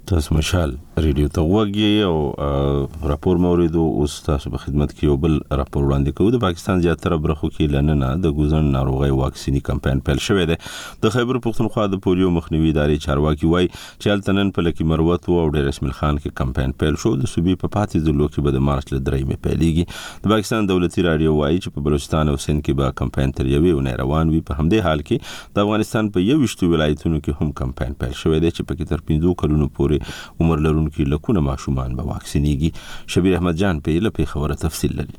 تاسو 0.09 0.35
مشال 0.35 0.71
ریډیو 1.05 1.29
ته 1.37 1.43
وګورئ 1.49 2.05
او 2.11 3.09
راپور 3.11 3.37
موریدو 3.45 3.83
اوس 4.05 4.12
تاسو 4.29 4.50
په 4.53 4.61
خدمت 4.62 4.93
کې 4.93 5.07
یو 5.09 5.17
بل 5.25 5.33
راپور 5.61 5.83
وړاندې 5.88 6.17
کوو 6.21 6.31
د 6.37 6.41
پاکستان 6.45 6.79
زیاتره 6.87 7.19
برخو 7.27 7.50
کې 7.57 7.75
لننه 7.75 8.09
د 8.27 8.33
ګوزن 8.38 8.71
ناروغي 8.77 9.11
واکسینی 9.19 9.61
کمپاین 9.67 10.00
پیل 10.07 10.23
شوې 10.29 10.47
ده 10.50 11.05
د 11.07 11.12
خیبر 11.17 11.38
پښتونخوا 11.47 11.85
د 11.97 12.00
پولیو 12.07 12.31
مخنیوي 12.38 12.71
ادارې 12.75 13.05
چارواکي 13.09 13.50
وای 13.53 13.69
چې 13.75 14.15
التنن 14.15 14.53
په 14.61 14.67
لکی 14.69 14.87
مروت 14.95 15.29
او 15.35 15.43
ډیر 15.59 15.69
اسمل 15.75 15.93
خان 16.00 16.21
کې 16.23 16.41
کمپاین 16.43 16.73
پیل 16.85 16.97
شو 17.05 17.12
د 17.27 17.31
صوبې 17.35 17.61
په 17.65 17.73
پاتې 17.77 18.11
ځلو 18.11 18.31
کې 18.33 18.49
به 18.49 18.57
د 18.57 18.67
مارچ 18.71 18.88
ل 18.95 19.03
درې 19.11 19.29
مې 19.31 19.45
پیلېږي 19.49 20.25
د 20.27 20.35
پاکستان 20.37 20.71
دولتي 20.73 21.07
رادیو 21.11 21.37
وای 21.43 21.53
چې 21.62 21.77
په 21.77 21.87
بلوچستان 21.91 22.35
او 22.35 22.38
سند 22.47 22.65
کې 22.67 22.81
به 22.81 22.97
کمپاین 23.03 23.37
تر 23.43 23.50
یوې 23.55 23.79
ونې 23.79 24.03
روان 24.05 24.35
وي 24.35 24.43
په 24.50 24.59
همدې 24.62 24.88
حال 24.91 25.05
کې 25.09 25.53
د 25.61 25.69
افغانستان 25.69 26.11
په 26.19 26.27
یو 26.33 26.41
وشتو 26.47 26.73
ولایتونو 26.75 27.23
کې 27.23 27.49
هم 27.49 27.55
کمپاین 27.62 27.99
پیل 28.03 28.19
شوې 28.25 28.45
ده 28.47 28.57
چې 28.59 28.73
په 28.73 28.81
کې 28.83 28.97
تر 28.97 29.07
15 29.15 29.41
کلونو 29.47 29.71
پورې 29.79 29.97
پورې 30.00 30.37
عمر 30.43 30.59
لرونکي 30.67 31.02
لکونه 31.12 31.40
ماشومان 31.49 31.90
به 31.97 32.02
واکسینېږي 32.11 32.71
شبیر 33.12 33.33
احمد 33.37 33.55
جان 33.61 33.76
په 33.85 33.90
له 34.05 34.11
پیښوره 34.19 34.55
تفصیل 34.64 34.92
لري 35.01 35.16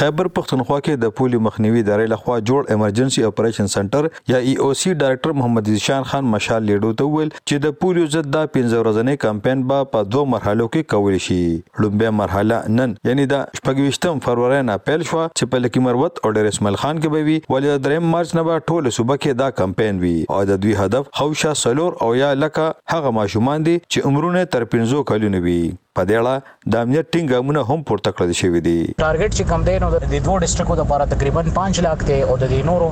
خیبر 0.00 0.26
پښتونخوا 0.36 0.76
کې 0.84 1.00
د 1.00 1.10
پولي 1.18 1.38
مخنیوي 1.46 1.80
ادارې 1.84 2.10
لخوا 2.12 2.36
جوړ 2.50 2.74
ایمرجنسي 2.76 3.24
اپریشن 3.28 3.66
سنټر 3.72 4.06
یا 4.32 4.38
ای 4.48 4.54
او 4.66 4.68
سی 4.82 4.92
ډایرکټر 4.92 5.38
محمد 5.40 5.68
زیشان 5.72 6.06
خان 6.12 6.30
مشال 6.34 6.64
لیډو 6.68 6.92
ته 7.00 7.08
ویل 7.16 7.32
چې 7.34 7.64
د 7.64 7.74
پولیو 7.82 8.06
ضد 8.14 8.30
د 8.36 8.46
15 8.54 8.68
ورځې 8.68 9.22
کمپاین 9.26 9.64
به 9.72 9.90
په 9.96 10.08
دوه 10.14 10.30
مرحلو 10.36 10.68
کې 10.70 10.96
کول 10.96 11.18
شي 11.26 11.38
لومبه 11.84 12.14
مرحله 12.22 12.60
نن 12.78 12.96
یعنی 13.10 13.28
د 13.34 13.44
28 13.70 14.24
فروری 14.28 14.62
نه 14.70 14.78
پیل 14.88 15.06
شو 15.10 15.20
چې 15.26 15.52
په 15.54 15.64
لکی 15.66 15.84
مروت 15.88 16.22
او 16.24 16.34
ډیر 16.38 16.50
اسماعیل 16.52 16.80
خان 16.84 17.04
کې 17.04 17.14
به 17.16 17.30
وي 17.30 17.36
ولې 17.44 17.86
د 17.88 18.02
3 18.06 18.10
مارچ 18.16 18.34
نه 18.40 18.46
به 18.50 18.64
ټول 18.70 18.94
صوبه 18.98 19.20
کې 19.20 19.42
دا 19.44 19.50
کمپاین 19.62 20.02
وي 20.06 20.16
او 20.38 20.42
د 20.54 20.62
دوی 20.66 20.76
هدف 20.82 21.12
خوشا 21.22 21.54
سلور 21.66 22.00
او 22.06 22.10
یا 22.22 22.32
لکه 22.44 22.74
هغه 22.96 23.16
ماشومان 23.20 23.68
دي 23.70 23.78
چې 23.92 24.12
عمرونه 24.12 24.48
تر 24.58 24.70
15 24.78 25.06
کلونه 25.14 25.46
وي 25.48 25.60
په 25.98 26.02
دې 26.08 26.16
اړه 26.20 26.34
د 26.72 26.84
امنیت 26.84 27.06
ټینګ 27.14 27.28
ګامونه 27.32 27.60
هم 27.70 27.80
پورته 27.88 28.10
کړل 28.18 28.30
شوې 28.40 28.60
دي 28.66 28.78
ټارګټ 29.04 29.30
چې 29.38 29.44
کم 29.50 29.60
دی 29.68 29.76
نو 29.82 29.88
د 29.92 29.96
دوه 30.28 30.36
ډیسټریکو 30.44 30.74
لپاره 30.80 31.08
تقریبا 31.12 31.40
5 31.58 31.82
لک 31.86 31.98
دی 32.10 32.18
او 32.28 32.34
د 32.42 32.44
نورو 32.70 32.88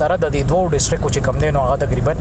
سره 0.00 0.14
د 0.24 0.26
دوه 0.50 0.70
ډیسټریکو 0.74 1.12
چې 1.14 1.20
کم 1.26 1.36
دی 1.44 1.48
نو 1.56 1.60
هغه 1.66 1.76
تقریبا 1.84 2.12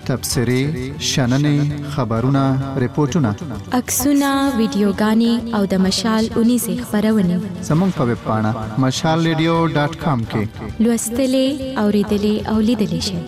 تبصری 0.08 0.60
شننې 1.12 1.56
خبرونه 1.94 2.44
ریپورتونه 2.84 3.30
عکسونه 3.78 4.30
ویډیوګانې 4.58 5.34
او 5.56 5.62
د 5.72 5.82
مشال 5.86 6.22
19 6.42 6.84
خبرونه 6.90 7.36
زموږ 7.70 7.90
په 7.98 8.02
ویب 8.10 8.20
پاڼه 8.26 8.52
mashalradio.com 8.84 10.18
کې 10.30 10.42
لوستلې 10.84 11.48
او 11.78 11.86
ریډلې 11.96 12.34
او 12.50 12.56
لیدلې 12.68 13.00
شئ 13.08 13.20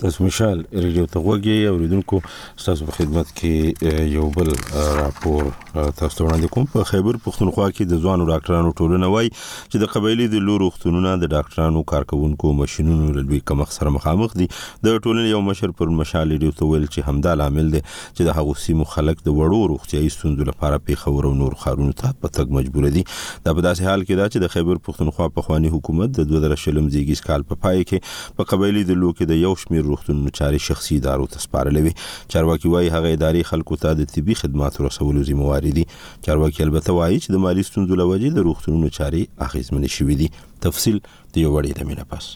تاسو 0.00 0.24
مشال 0.24 0.60
ریډیو 0.82 1.06
ته 1.12 1.20
وګورئ 1.28 1.62
او 1.68 1.78
ریډونکو 1.78 2.18
تاسو 2.64 2.84
په 2.88 2.96
خدمت 2.98 3.30
کې 3.38 4.02
یو 4.10 4.26
بل 4.36 4.50
راپور 4.58 5.46
تاسو 5.62 6.26
وړاندې 6.26 6.52
کوم 6.56 6.68
په 6.74 6.88
خیبر 6.90 7.16
پښتونخوا 7.24 7.64
کې 7.72 7.90
د 7.92 8.02
ځوانو 8.04 8.26
ډاکټرانو 8.30 8.72
ټولنه 8.80 9.08
وای 9.14 9.30
چې 9.30 9.82
د 9.84 9.90
قبایلی 9.94 10.28
د 10.34 10.44
لورو 10.48 10.68
ختونونو 10.76 11.14
د 11.24 11.32
ډاکټرانو 11.34 11.82
کارکونکو 11.94 12.52
ماشينونو 12.60 13.08
لوي 13.18 13.40
کم 13.52 13.64
اخسر 13.66 13.90
مخامخ 13.96 14.36
دي 14.42 14.46
د 14.52 15.00
ټولنې 15.00 15.32
یو 15.32 15.40
مشر 15.48 15.74
پر 15.82 15.90
مشال 16.02 16.34
ریډیو 16.36 16.58
ته 16.62 16.70
ویل 16.74 16.86
چې 16.92 17.10
همدا 17.12 17.34
لامل 17.42 17.72
دي 17.76 17.82
چې 17.88 18.30
د 18.30 18.38
هغو 18.40 18.56
سیمو 18.66 18.88
خلک 18.94 19.24
د 19.28 19.36
وړو 19.40 19.72
روغتیاي 19.74 20.12
ستونزو 20.18 20.48
لپاره 20.52 20.80
په 20.90 21.02
خبرو 21.04 21.34
نور 21.42 21.58
خارونو 21.64 21.96
ته 22.04 22.12
په 22.22 22.34
تګ 22.38 22.60
مجبور 22.60 22.88
دي 23.00 23.04
دا 23.16 23.56
په 23.58 23.66
داسې 23.66 23.90
حال 23.90 24.06
کې 24.06 24.22
دا 24.22 24.30
چې 24.30 24.46
د 24.46 24.54
خیبر 24.56 24.82
پښتونخوا 24.88 25.30
په 25.40 25.48
خوانی 25.50 25.74
حکومت 25.76 26.16
د 26.22 26.30
2000 26.36 26.56
زیږیز 26.62 27.26
کال 27.30 27.48
په 27.52 27.62
پا 27.62 27.66
پای 27.68 27.84
کې 27.88 28.34
په 28.40 28.50
قبایلی 28.54 28.82
د 28.94 29.02
لوکې 29.04 29.28
د 29.34 29.42
یو 29.48 29.54
شمیر 29.66 29.86
روغتونونو 29.88 30.30
چاري 30.30 30.58
شخصي 30.58 30.96
ادارو 30.96 31.26
ته 31.32 31.38
سپارلوي 31.46 31.92
چارواکي 32.32 32.68
وايي 32.72 32.88
هغه 32.94 33.08
اداري 33.16 33.42
خلکو 33.50 33.74
ته 33.82 33.88
د 33.92 34.02
طبي 34.14 34.34
خدماتو 34.42 34.78
رسولو 34.88 35.20
ذمہواري 35.30 35.72
دي 35.78 35.84
چارواکي 36.26 36.60
البته 36.66 36.96
وايي 36.98 37.18
چې 37.22 37.28
د 37.36 37.46
مالی 37.46 37.62
ستونزو 37.70 37.92
لوجې 38.00 38.30
د 38.40 38.50
روغتونونو 38.50 38.88
چاري 38.98 39.22
اغیزمن 39.48 39.82
شوې 39.96 40.14
دي 40.20 40.28
تفصيل 40.68 40.96
د 41.32 41.34
یو 41.44 41.50
وړې 41.54 41.72
د 41.80 41.90
مینه 41.92 42.04
پاس 42.12 42.26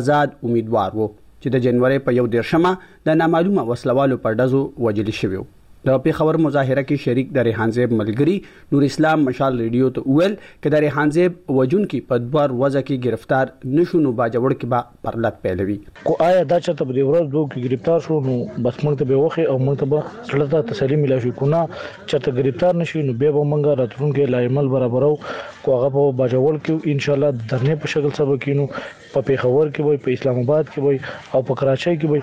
آزاد 0.00 0.28
امیدوار 0.50 0.90
وو 0.98 1.06
چې 1.42 1.48
د 1.58 1.64
جنوري 1.68 1.98
په 2.10 2.16
یو 2.18 2.26
دیرشمه 2.34 2.72
د 3.10 3.18
نامعلومه 3.22 3.62
وسلوالو 3.72 4.20
پر 4.28 4.38
دزو 4.44 4.62
وجل 4.88 5.10
شویو 5.22 5.44
د 5.88 6.00
پیښور 6.04 6.36
مظاهره 6.44 6.82
کې 6.88 7.02
شریک 7.04 7.28
د 7.34 7.44
ریحان 7.48 7.70
زیب 7.74 7.92
ملګری 7.98 8.32
نور 8.72 8.82
اسلام 8.88 9.22
مشال 9.28 9.54
ریډیو 9.66 9.86
ته 9.98 10.10
ویل 10.18 10.34
چې 10.40 10.72
د 10.74 10.82
ریحان 10.84 11.12
زیب 11.16 11.38
وجون 11.58 11.84
کې 11.84 12.08
په 12.10 12.18
دوار 12.24 12.52
وځه 12.62 12.82
کې 12.90 13.06
گرفتار 13.06 13.52
نشو 13.78 14.00
نو 14.06 14.10
باجوړ 14.18 14.52
کې 14.58 14.66
با 14.74 14.80
پرلط 15.06 15.38
پیلوي 15.46 15.76
خو 16.10 16.16
آیا 16.26 16.42
دا 16.50 16.58
چې 16.66 16.82
په 16.82 16.98
دې 16.98 17.08
ورځ 17.12 17.24
دوه 17.36 17.52
کې 17.54 17.64
گرفتار 17.68 18.04
شو 18.08 18.18
نو 18.28 18.36
بس 18.68 18.82
موږ 18.82 19.00
ته 19.02 19.08
به 19.14 19.22
وخه 19.24 19.46
او 19.54 19.56
موږ 19.64 19.80
ته 19.84 19.90
به 19.94 20.28
سلطه 20.32 20.62
تسلیم 20.72 21.02
ملای 21.06 21.24
شو 21.26 21.32
کنه 21.42 21.62
چې 21.78 22.26
ته 22.28 22.36
گرفتار 22.42 22.78
نشي 22.82 23.06
نو 23.08 23.16
به 23.24 23.34
به 23.40 23.48
موږ 23.56 23.80
راتلونکي 23.82 24.28
لایمل 24.36 24.70
برابرو 24.76 25.10
کو 25.24 25.32
هغه 25.32 25.92
په 25.98 26.06
باجوړ 26.22 26.62
کې 26.62 26.96
ان 26.96 27.04
شاء 27.08 27.16
الله 27.18 27.34
درنې 27.54 27.82
په 27.86 27.94
شکل 27.96 28.14
سبا 28.22 28.38
کینو 28.46 28.68
په 28.78 29.26
پیښور 29.32 29.74
کې 29.74 29.80
وي 29.90 29.98
په 30.06 30.16
اسلام 30.18 30.44
آباد 30.46 30.64
کې 30.72 30.80
وي 30.86 30.96
او 31.34 31.40
په 31.50 31.58
کراچۍ 31.64 31.94
کې 32.04 32.08
وي 32.10 32.20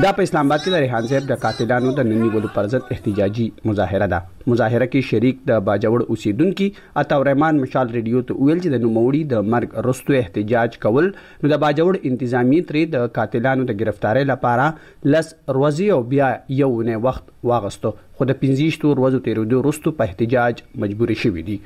دا 0.00 0.10
په 0.18 0.22
اسلام 0.26 0.46
آباد 0.48 0.62
کې 0.64 0.72
د 0.74 0.82
ریحان 0.82 1.06
صاحب 1.08 1.24
د 1.30 1.36
قاتلانو 1.40 1.90
د 1.96 2.06
ننیولو 2.10 2.50
پر 2.52 2.68
ضد 2.74 2.92
احتجاجي 2.94 3.46
مظاهره 3.70 4.06
ده 4.12 4.20
مظاهره 4.52 4.86
کې 4.92 5.08
شریک 5.08 5.42
د 5.50 5.58
باجوړ 5.66 6.04
اوسیدونکو 6.14 6.68
عطاو 7.02 7.26
رحمان 7.28 7.58
مشال 7.64 7.92
ریډیو 7.96 8.22
ته 8.30 8.46
ویل 8.46 8.62
چې 8.62 8.76
د 8.76 8.82
نوموړي 8.84 9.20
د 9.32 9.50
مرګ 9.56 9.84
رستو 9.88 10.16
احتجاج 10.20 10.78
کول 10.86 11.10
نو 11.42 11.52
د 11.54 11.60
باجوړ 11.66 12.00
انتظامی 12.12 12.62
ترې 12.72 12.88
د 12.94 13.12
قاتلانو 13.20 13.68
د 13.72 13.78
گرفتاری 13.84 14.24
لپاره 14.32 14.70
لس 15.16 15.30
روزي 15.58 15.90
او 15.98 16.00
بیا 16.14 16.32
یو 16.62 16.70
نه 16.88 17.04
وخت 17.10 17.30
واغستو 17.52 17.94
خو 18.00 18.30
د 18.32 18.40
15 18.48 18.72
ورځو 18.72 19.22
تیرېدو 19.30 19.62
رستو 19.70 19.94
په 20.02 20.10
احتجاج 20.12 20.66
مجبور 20.86 21.16
شوی 21.26 21.48
دی 21.50 21.60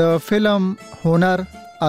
د 0.04 0.06
فلم 0.30 0.62
هنر 1.10 1.38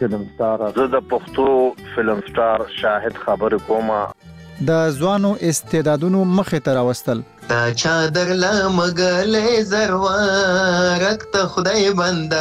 فلم 0.00 0.26
سټار 0.32 0.66
زه 0.82 0.90
د 0.98 1.08
پښتو 1.16 1.88
فلم 1.94 2.26
سټار 2.30 2.66
شاهد 2.82 3.22
خبرې 3.28 3.66
کومه 3.72 4.68
د 4.72 4.86
ځوانو 5.00 5.34
استعدادونو 5.52 6.28
مخه 6.40 6.64
تر 6.70 6.86
وستل 6.90 7.26
تا 7.48 7.58
چا 7.80 7.92
درلا 8.14 8.52
مګلې 8.78 9.62
زروا 9.68 10.96
رکت 11.02 11.36
خدای 11.54 11.90
بندا 12.00 12.40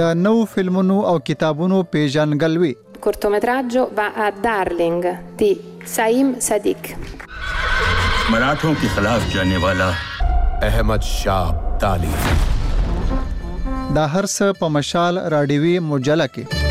د 0.00 0.02
نو 0.24 0.32
فلمونو 0.54 0.98
او 1.12 1.14
کتابونو 1.30 1.78
پیژنګلوي 1.96 2.74
cortometraggio 3.06 3.82
va 3.98 4.06
a 4.26 4.30
Darling 4.48 4.96
di 5.42 5.50
Saim 5.94 6.32
Sadiq. 6.50 6.88
मराठों 8.32 8.74
के 8.82 8.88
खिलाफ 8.98 9.28
जाने 9.34 9.56
वाला 9.66 9.88
अहमद 10.72 11.00
शाह 11.14 11.52
ताली 11.86 12.12
دا 13.94 14.06
هرڅ 14.06 14.58
په 14.60 14.68
مشال 14.80 15.18
راډیوي 15.36 15.78
مجله 15.90 16.26
کې 16.34 16.66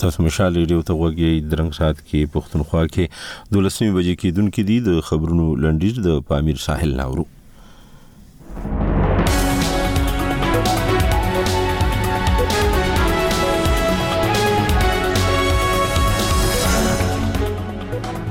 تاسو 0.00 0.22
مشال 0.26 0.52
ریډیو 0.60 0.82
ته 0.88 0.94
وګورئ 1.02 1.36
درنګ 1.50 1.70
سات 1.78 1.98
کې 2.08 2.30
پښتونخوا 2.34 2.82
کې 2.94 3.04
12 3.58 3.94
بجې 3.96 4.14
کې 4.20 4.28
دن 4.38 4.46
کې 4.54 4.62
دي 4.68 4.78
د 4.88 5.08
خبرونو 5.08 5.44
لنډیز 5.64 5.94
د 6.06 6.16
پامیر 6.30 6.56
ساحل 6.66 6.90
ناورو 7.02 7.24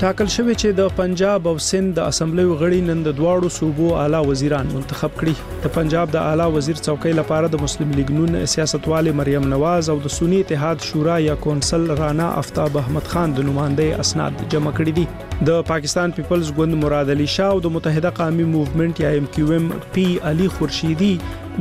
ټاکل 0.00 0.28
شوې 0.36 0.54
چې 0.60 0.76
د 0.76 0.92
پنجاب 0.98 1.46
او 1.50 1.52
سند 1.62 1.90
د 1.96 2.06
اسمبلی 2.12 2.44
غړي 2.60 2.78
نن 2.90 3.00
د 3.06 3.12
دواړو 3.16 3.48
صوبو 3.56 3.88
اعلی 4.04 4.20
وزیران 4.28 4.70
منتخب 4.76 5.18
کړي 5.22 5.58
د 5.64 5.72
پنجاب 5.74 6.14
د 6.14 6.22
اعلی 6.28 6.46
وزیر 6.54 6.78
څوکۍ 6.86 7.16
لپاره 7.18 7.50
د 7.54 7.60
مسلم 7.64 7.90
لیگ 7.98 8.12
نون 8.18 8.38
سیاستوال 8.52 9.10
مریم 9.18 9.48
نواز 9.50 9.90
او 9.96 9.98
د 10.06 10.14
سنی 10.14 10.38
اتحاد 10.44 10.86
شورا 10.92 11.18
یا 11.24 11.34
کونسل 11.48 11.84
رانا 12.00 12.30
افتاب 12.44 12.78
احمد 12.84 13.12
خان 13.14 13.36
د 13.40 13.46
نمائنده 13.50 14.00
اسناد 14.06 14.40
جمع 14.56 14.74
کړي 14.80 14.96
دي 15.42 15.46
د 15.50 15.62
پاکستان 15.72 16.16
پیپلز 16.20 16.54
ګوند 16.60 16.80
مراد 16.86 17.14
علي 17.18 17.28
شاه 17.34 17.52
او 17.58 17.62
د 17.68 17.76
متحده 17.78 18.16
قومي 18.22 18.48
موومېنټ 18.54 19.06
یا 19.06 19.12
ایم 19.18 19.28
کیو 19.36 19.52
ایم 19.58 19.68
پی 19.98 20.08
علي 20.32 20.48
خورشیدي 20.56 21.12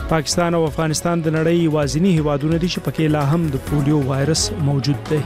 پاکستان 0.08 0.54
او 0.54 0.62
افغانستان 0.68 1.20
د 1.24 1.28
نړۍ 1.34 1.68
وازنی 1.74 2.10
هیوادونه 2.14 2.56
دي 2.62 2.68
چې 2.72 2.86
پکې 2.86 3.12
لا 3.12 3.20
هم 3.28 3.44
د 3.52 3.60
پولیو 3.68 3.98
وایرس 4.08 4.40
موجود 4.64 5.06
دی 5.10 5.18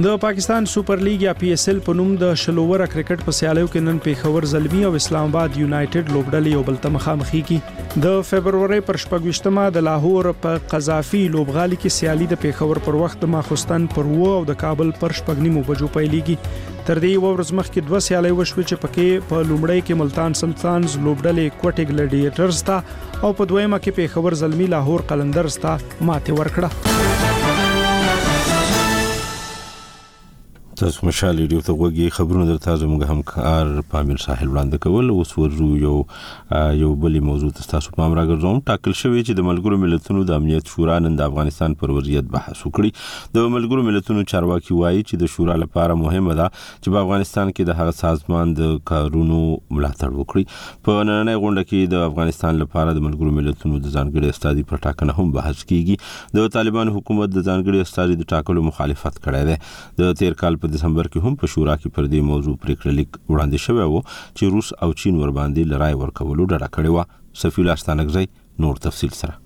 د 0.00 0.14
پاکستان 0.20 0.66
سوپر 0.72 0.96
لیګ 1.06 1.22
یا 1.22 1.32
پی 1.38 1.48
اس 1.52 1.68
ال 1.68 1.78
په 1.86 1.94
نوم 1.96 2.12
د 2.20 2.30
شلوور 2.42 2.80
کرکټ 2.92 3.24
په 3.24 3.32
سیالیو 3.38 3.66
کې 3.66 3.82
نن 3.88 3.98
پیښور 4.04 4.46
زلمی 4.52 4.84
او 4.90 4.92
اسلام 5.00 5.28
آباد 5.30 5.56
یونایټډ 5.60 6.14
لوبډلې 6.14 6.54
یو 6.56 6.62
بل 6.68 6.78
ته 6.84 6.90
مخامخې 6.94 7.42
کی 7.48 8.04
د 8.04 8.22
فبرवरी 8.28 8.78
پر 8.86 8.98
شپږشتمه 9.04 9.66
د 9.74 9.84
لاهور 9.90 10.30
په 10.46 10.62
قذافي 10.72 11.20
لوبغالي 11.36 11.80
کې 11.82 11.98
سیالي 11.98 12.30
د 12.32 12.40
پیښور 12.46 12.82
پر 12.88 12.98
وخت 13.02 13.28
ماخستان 13.34 13.86
پر 13.96 14.08
وو 14.14 14.30
او 14.38 14.40
د 14.52 14.58
کابل 14.64 14.94
پر 15.04 15.16
شپږنیمو 15.20 15.66
بجو 15.68 15.92
پیلېږي 15.98 16.64
تر 16.88 17.04
دې 17.04 17.26
ورځ 17.26 17.58
مخکې 17.60 17.88
دوه 17.90 18.00
سیالۍ 18.10 18.34
وشوې 18.40 18.64
چې 18.70 18.82
پکې 18.86 19.30
په 19.34 19.46
لومړی 19.50 19.84
کې 19.86 20.02
ملتان 20.04 20.40
سلطانز 20.44 20.98
لوبډلې 21.02 21.60
کوټګ 21.60 22.00
لډیټرز 22.00 22.64
تا 22.72 22.80
او 22.80 23.38
په 23.42 23.52
دویمه 23.54 23.84
کې 23.86 24.00
پیښور 24.02 24.42
زلمی 24.44 24.72
لاهور 24.78 25.08
قلندرز 25.14 25.60
تا 25.68 25.76
ماته 25.84 26.42
ورکړه 26.42 27.00
تاسو 30.82 31.06
مشال 31.06 31.36
ریډیو 31.40 31.60
ته 31.66 31.72
وګورئ 31.74 32.08
خبرونه 32.14 32.44
در 32.46 32.56
تازه 32.62 32.86
موږ 32.92 33.02
همکار 33.12 33.68
پامیر 33.90 34.16
ساحل 34.22 34.48
وړاندې 34.52 34.86
کول 34.86 35.10
اوس 35.16 35.34
ورجو 35.40 35.66
یو 35.82 35.90
یو 36.78 36.88
بلې 37.04 37.20
موضوع 37.26 37.50
تاسو 37.58 37.92
په 37.98 38.06
امر 38.06 38.16
راګرځوم 38.20 38.58
ټاکل 38.70 38.96
شوی 39.00 39.22
چې 39.28 39.36
د 39.40 39.46
ملګرو 39.48 39.78
ملتونو 39.82 40.24
د 40.30 40.40
امنیت 40.42 40.72
شورا 40.72 40.96
نن 41.04 41.18
د 41.20 41.28
افغانستان 41.32 41.76
پر 41.82 41.92
وضعیت 41.98 42.32
بحث 42.32 42.54
وکړي 42.54 43.36
د 43.36 43.46
ملګرو 43.52 43.84
ملتونو 43.90 44.24
چارواکي 44.32 44.78
وایي 44.80 45.04
چې 45.10 45.20
د 45.22 45.30
شورا 45.36 45.56
لپاره 45.64 45.98
مهمه 46.00 46.36
ده 46.40 46.48
چې 46.56 46.96
په 46.96 47.04
افغانستان 47.06 47.52
کې 47.54 47.70
د 47.70 47.78
هغه 47.82 47.96
سازمان 48.00 48.56
د 48.62 48.74
کارونو 48.92 49.40
ملاتړ 49.76 50.10
وکړي 50.16 50.82
په 50.90 51.06
نننۍ 51.10 51.44
غونډه 51.46 51.70
کې 51.70 51.94
د 51.94 52.04
افغانستان 52.10 52.60
لپاره 52.64 52.88
د 52.98 53.06
ملګرو 53.06 53.38
ملتونو 53.38 53.80
د 53.86 53.94
ځانګړي 53.94 54.34
استادي 54.38 54.66
پر 54.74 54.84
ټاکنه 54.90 55.14
هم 55.22 55.32
بحث 55.38 55.62
کیږي 55.70 56.36
د 56.42 56.52
طالبان 56.60 56.92
حکومت 56.98 57.34
د 57.38 57.48
ځانګړي 57.52 57.88
استادي 57.88 58.20
د 58.26 58.30
ټاکلو 58.36 58.68
مخالفت 58.72 59.22
کړی 59.30 59.48
دی 59.52 60.04
د 60.04 60.18
تیر 60.24 60.38
کال 60.44 60.60
په 60.62 60.70
دسمبر 60.76 61.08
کې 61.12 61.24
هم 61.28 61.34
په 61.42 61.52
شورا 61.54 61.74
کې 61.80 61.90
پر 61.96 62.06
دې 62.12 62.20
موضوع 62.32 62.54
پریکړه 62.62 62.92
لیک 62.98 63.16
وړاندې 63.32 63.58
شوی 63.66 63.86
وو 63.92 64.00
چې 64.36 64.44
روس 64.56 64.68
او 64.86 64.90
چین 65.02 65.14
ور 65.22 65.32
باندې 65.38 65.68
لړای 65.74 65.94
ورکولو 66.02 66.42
ډډه 66.50 66.68
کړې 66.74 66.90
و 66.96 66.98
سفیل 67.44 67.66
استانګزی 67.74 68.24
نور 68.64 68.82
تفصیل 68.88 69.12
سره 69.20 69.38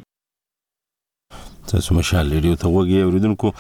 تاسو 1.72 1.96
مشال 2.02 2.32
ریډیو 2.36 2.60
ته 2.64 2.72
وګورئ 2.78 3.10
اوریدونکو 3.10 3.52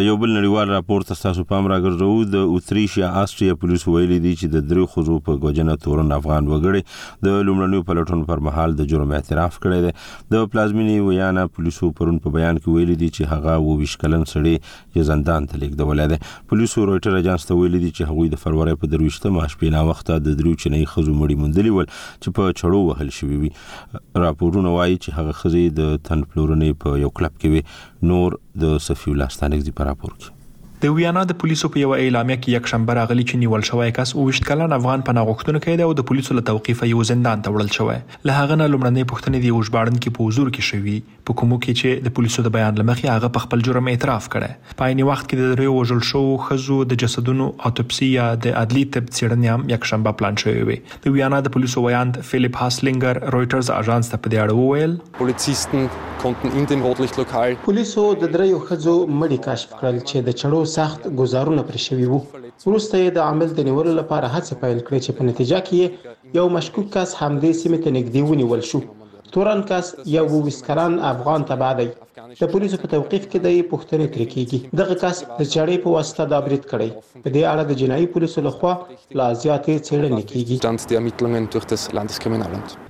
یو 0.00 0.16
بل 0.16 0.30
نړیوال 0.34 0.70
راپور 0.72 1.02
ته 1.08 1.14
تاسو 1.22 1.42
پام 1.48 1.66
راګرځو 1.70 2.12
د 2.34 2.44
اوتریشیا 2.58 3.08
آستریا 3.22 3.54
پولیس 3.64 3.82
ویلي 3.88 4.16
دي 4.26 4.30
چې 4.34 4.52
د 4.54 4.62
درې 4.70 4.86
خزو 4.94 5.16
په 5.26 5.40
ګوجنه 5.42 5.74
تورن 5.82 6.14
افغان 6.16 6.48
وګړي 6.48 7.26
د 7.26 7.34
لومړنیو 7.48 7.84
پلټون 7.90 8.22
پر 8.30 8.40
مهال 8.46 8.76
د 8.78 8.88
جرم 8.92 9.12
اعتراف 9.18 9.58
کړی 9.66 9.80
دی 9.86 10.32
د 10.36 10.46
پلازمینی 10.54 10.94
ویانا 11.08 11.44
پولیسو 11.58 11.90
پرون 12.00 12.18
په 12.28 12.34
بیان 12.38 12.58
کې 12.62 12.76
ویلي 12.78 12.96
دي 13.04 13.10
چې 13.10 13.32
هغه 13.34 13.58
و 13.66 13.76
وشکلن 13.82 14.24
سړی 14.32 14.56
چې 14.70 15.10
زندان 15.10 15.50
ته 15.52 15.62
لیکدول 15.66 16.02
دی 16.14 16.20
پولیسو 16.54 16.88
رويټر 16.92 17.20
اجازه 17.20 17.50
ته 17.52 17.60
ویلي 17.60 17.82
دي 17.84 17.92
چې 17.98 18.12
هغوی 18.12 18.32
د 18.36 18.42
فروری 18.46 18.76
په 18.80 18.92
درويشته 18.96 19.36
ماشپینا 19.38 19.84
وخت 19.90 20.14
د 20.16 20.26
درو 20.40 20.56
چنې 20.56 20.94
خزو 20.94 21.18
مړی 21.20 21.44
مندلی 21.44 21.76
ول 21.76 21.90
چې 21.92 22.40
په 22.40 22.56
چړو 22.56 22.82
وهل 22.88 23.14
شوی 23.20 23.40
وي 23.44 23.54
راپورونه 24.26 24.76
وایي 24.80 24.98
چې 24.98 25.20
هغه 25.20 25.40
خزې 25.44 25.80
د 25.82 26.04
تن 26.10 26.26
پلورنې 26.32 26.86
په 26.86 27.04
یو 27.06 27.14
کلب 27.22 27.40
کې 27.40 27.56
وي 27.56 27.66
نور 28.10 28.30
د 28.60 28.62
صفی 28.86 29.08
الله 29.12 29.28
ستانکزي 29.36 29.72
په 29.76 29.82
راپور 29.88 30.12
کې 30.20 30.28
د 30.82 30.90
ویانا 30.94 31.20
د 31.30 31.34
پولیسو 31.40 31.68
په 31.74 31.78
یو 31.82 31.90
اعلامیه 31.96 32.36
کې 32.38 32.54
یک 32.58 32.68
شنبه 32.70 32.94
راغلی 32.98 33.24
چې 33.26 33.42
نیول 33.42 33.64
شوی 33.66 33.90
کس 33.96 34.12
او 34.20 34.22
وشت 34.28 34.44
کلن 34.46 34.72
افغان 34.76 35.02
پناه 35.10 35.26
غوښتونکی 35.28 35.74
دی 35.80 35.82
او 35.84 35.90
د 35.98 36.06
پولیسو 36.10 36.34
له 36.38 36.42
توقیفه 36.48 36.88
یو 36.92 37.04
زندان 37.10 37.44
ته 37.44 37.52
وړل 37.52 37.76
شوی 37.76 37.98
له 37.98 38.38
هغه 38.38 38.56
نه 38.62 38.66
لومړنۍ 38.72 39.06
پوښتنې 39.12 39.46
دی 39.46 39.52
وژباړن 39.58 40.00
کې 40.00 40.16
په 40.16 40.26
حضور 40.28 40.50
کې 40.56 40.68
شوې 40.70 41.20
په 41.30 41.38
کومو 41.42 41.58
کې 41.58 41.80
چې 41.80 42.06
د 42.06 42.14
پولیسو 42.16 42.44
د 42.46 42.54
بیان 42.56 42.80
لمخې 42.80 43.14
هغه 43.18 43.30
په 43.36 43.42
خپل 43.44 43.62
جرم 43.68 43.90
اعتراف 43.92 44.26
کړی 44.36 44.74
په 44.80 44.90
عین 44.96 45.04
وخت 45.10 45.26
کې 45.28 45.44
د 45.52 45.54
دریو 45.56 45.76
وژل 45.76 46.00
شو 46.10 46.24
خزو 46.48 46.80
د 46.94 47.00
جسدونو 47.04 47.46
اتوپسی 47.70 48.10
یا 48.16 48.26
د 48.48 48.58
عدلی 48.64 48.84
طب 48.96 49.06
څېړنې 49.10 49.54
هم 49.54 49.72
یک 49.76 49.88
شنبه 49.92 50.14
پلان 50.24 50.42
شوی 50.44 50.66
وي 50.72 50.80
د 51.06 51.16
ویانا 51.18 51.42
د 51.46 51.54
پولیسو 51.58 51.84
ویاند 51.86 52.20
فلیپ 52.32 52.60
هاسلینګر 52.64 53.24
رويټرز 53.36 53.72
اژانس 53.78 54.12
ته 54.16 54.24
په 54.26 54.34
دې 54.34 54.50
اړه 54.50 54.66
وویل 54.66 54.98
پولیسisten 55.22 55.88
konnten 56.26 56.58
in 56.60 56.66
dem 56.76 56.82
Rotlichtlokal 56.90 57.56
پولیسو 57.70 58.08
د 58.26 58.34
دریو 58.36 58.60
خزو 58.66 58.98
مړی 59.06 59.42
کشف 59.48 59.70
کړل 59.80 60.04
چې 60.04 60.30
د 60.32 60.36
چړو 60.42 60.62
سخت 60.76 61.00
گزارونه 61.20 61.62
پر 61.68 61.76
شوي 61.86 62.06
وو 62.10 62.20
وروسته 62.68 62.94
یې 63.02 63.08
د 63.12 63.18
عمل 63.30 63.48
د 63.54 63.60
نیولو 63.68 63.92
لپاره 64.00 64.26
هڅه 64.34 64.52
پیل 64.62 64.78
کړې 64.86 65.00
چې 65.04 65.10
په 65.16 65.22
نتیجه 65.28 65.58
کې 65.68 65.82
یو 66.38 66.46
مشکوک 66.56 66.86
کس 66.94 67.10
همدې 67.22 67.50
سیمې 67.60 67.78
ته 67.84 67.88
نږدې 67.96 68.22
ونیول 68.24 68.62
شو 68.70 68.78
تورن 69.32 69.62
کس 69.68 69.88
یو 70.14 70.26
وویسکران 70.28 70.98
افغان 71.10 71.42
تبع 71.50 71.68
دی 71.78 71.84
د 72.40 72.48
پولیسو 72.54 72.78
په 72.82 72.88
توقيف 72.92 73.24
کې 73.28 73.38
د 73.44 73.52
پښتنې 73.70 74.06
تر 74.16 74.24
کېږي 74.32 74.76
دغه 74.80 74.96
کس 75.02 75.20
د 75.28 75.38
چړې 75.38 75.78
په 75.84 75.94
واسطه 75.94 76.26
د 76.32 76.42
بریټ 76.48 76.68
کړي 76.72 76.88
په 77.14 77.32
دې 77.36 77.44
اړه 77.52 77.64
د 77.70 77.78
جنایي 77.82 78.08
پولیسو 78.16 78.44
لخوا 78.46 78.72
لا 79.20 79.28
زیاتې 79.44 79.72
څېړنې 79.86 80.22
کېږي 80.32 80.56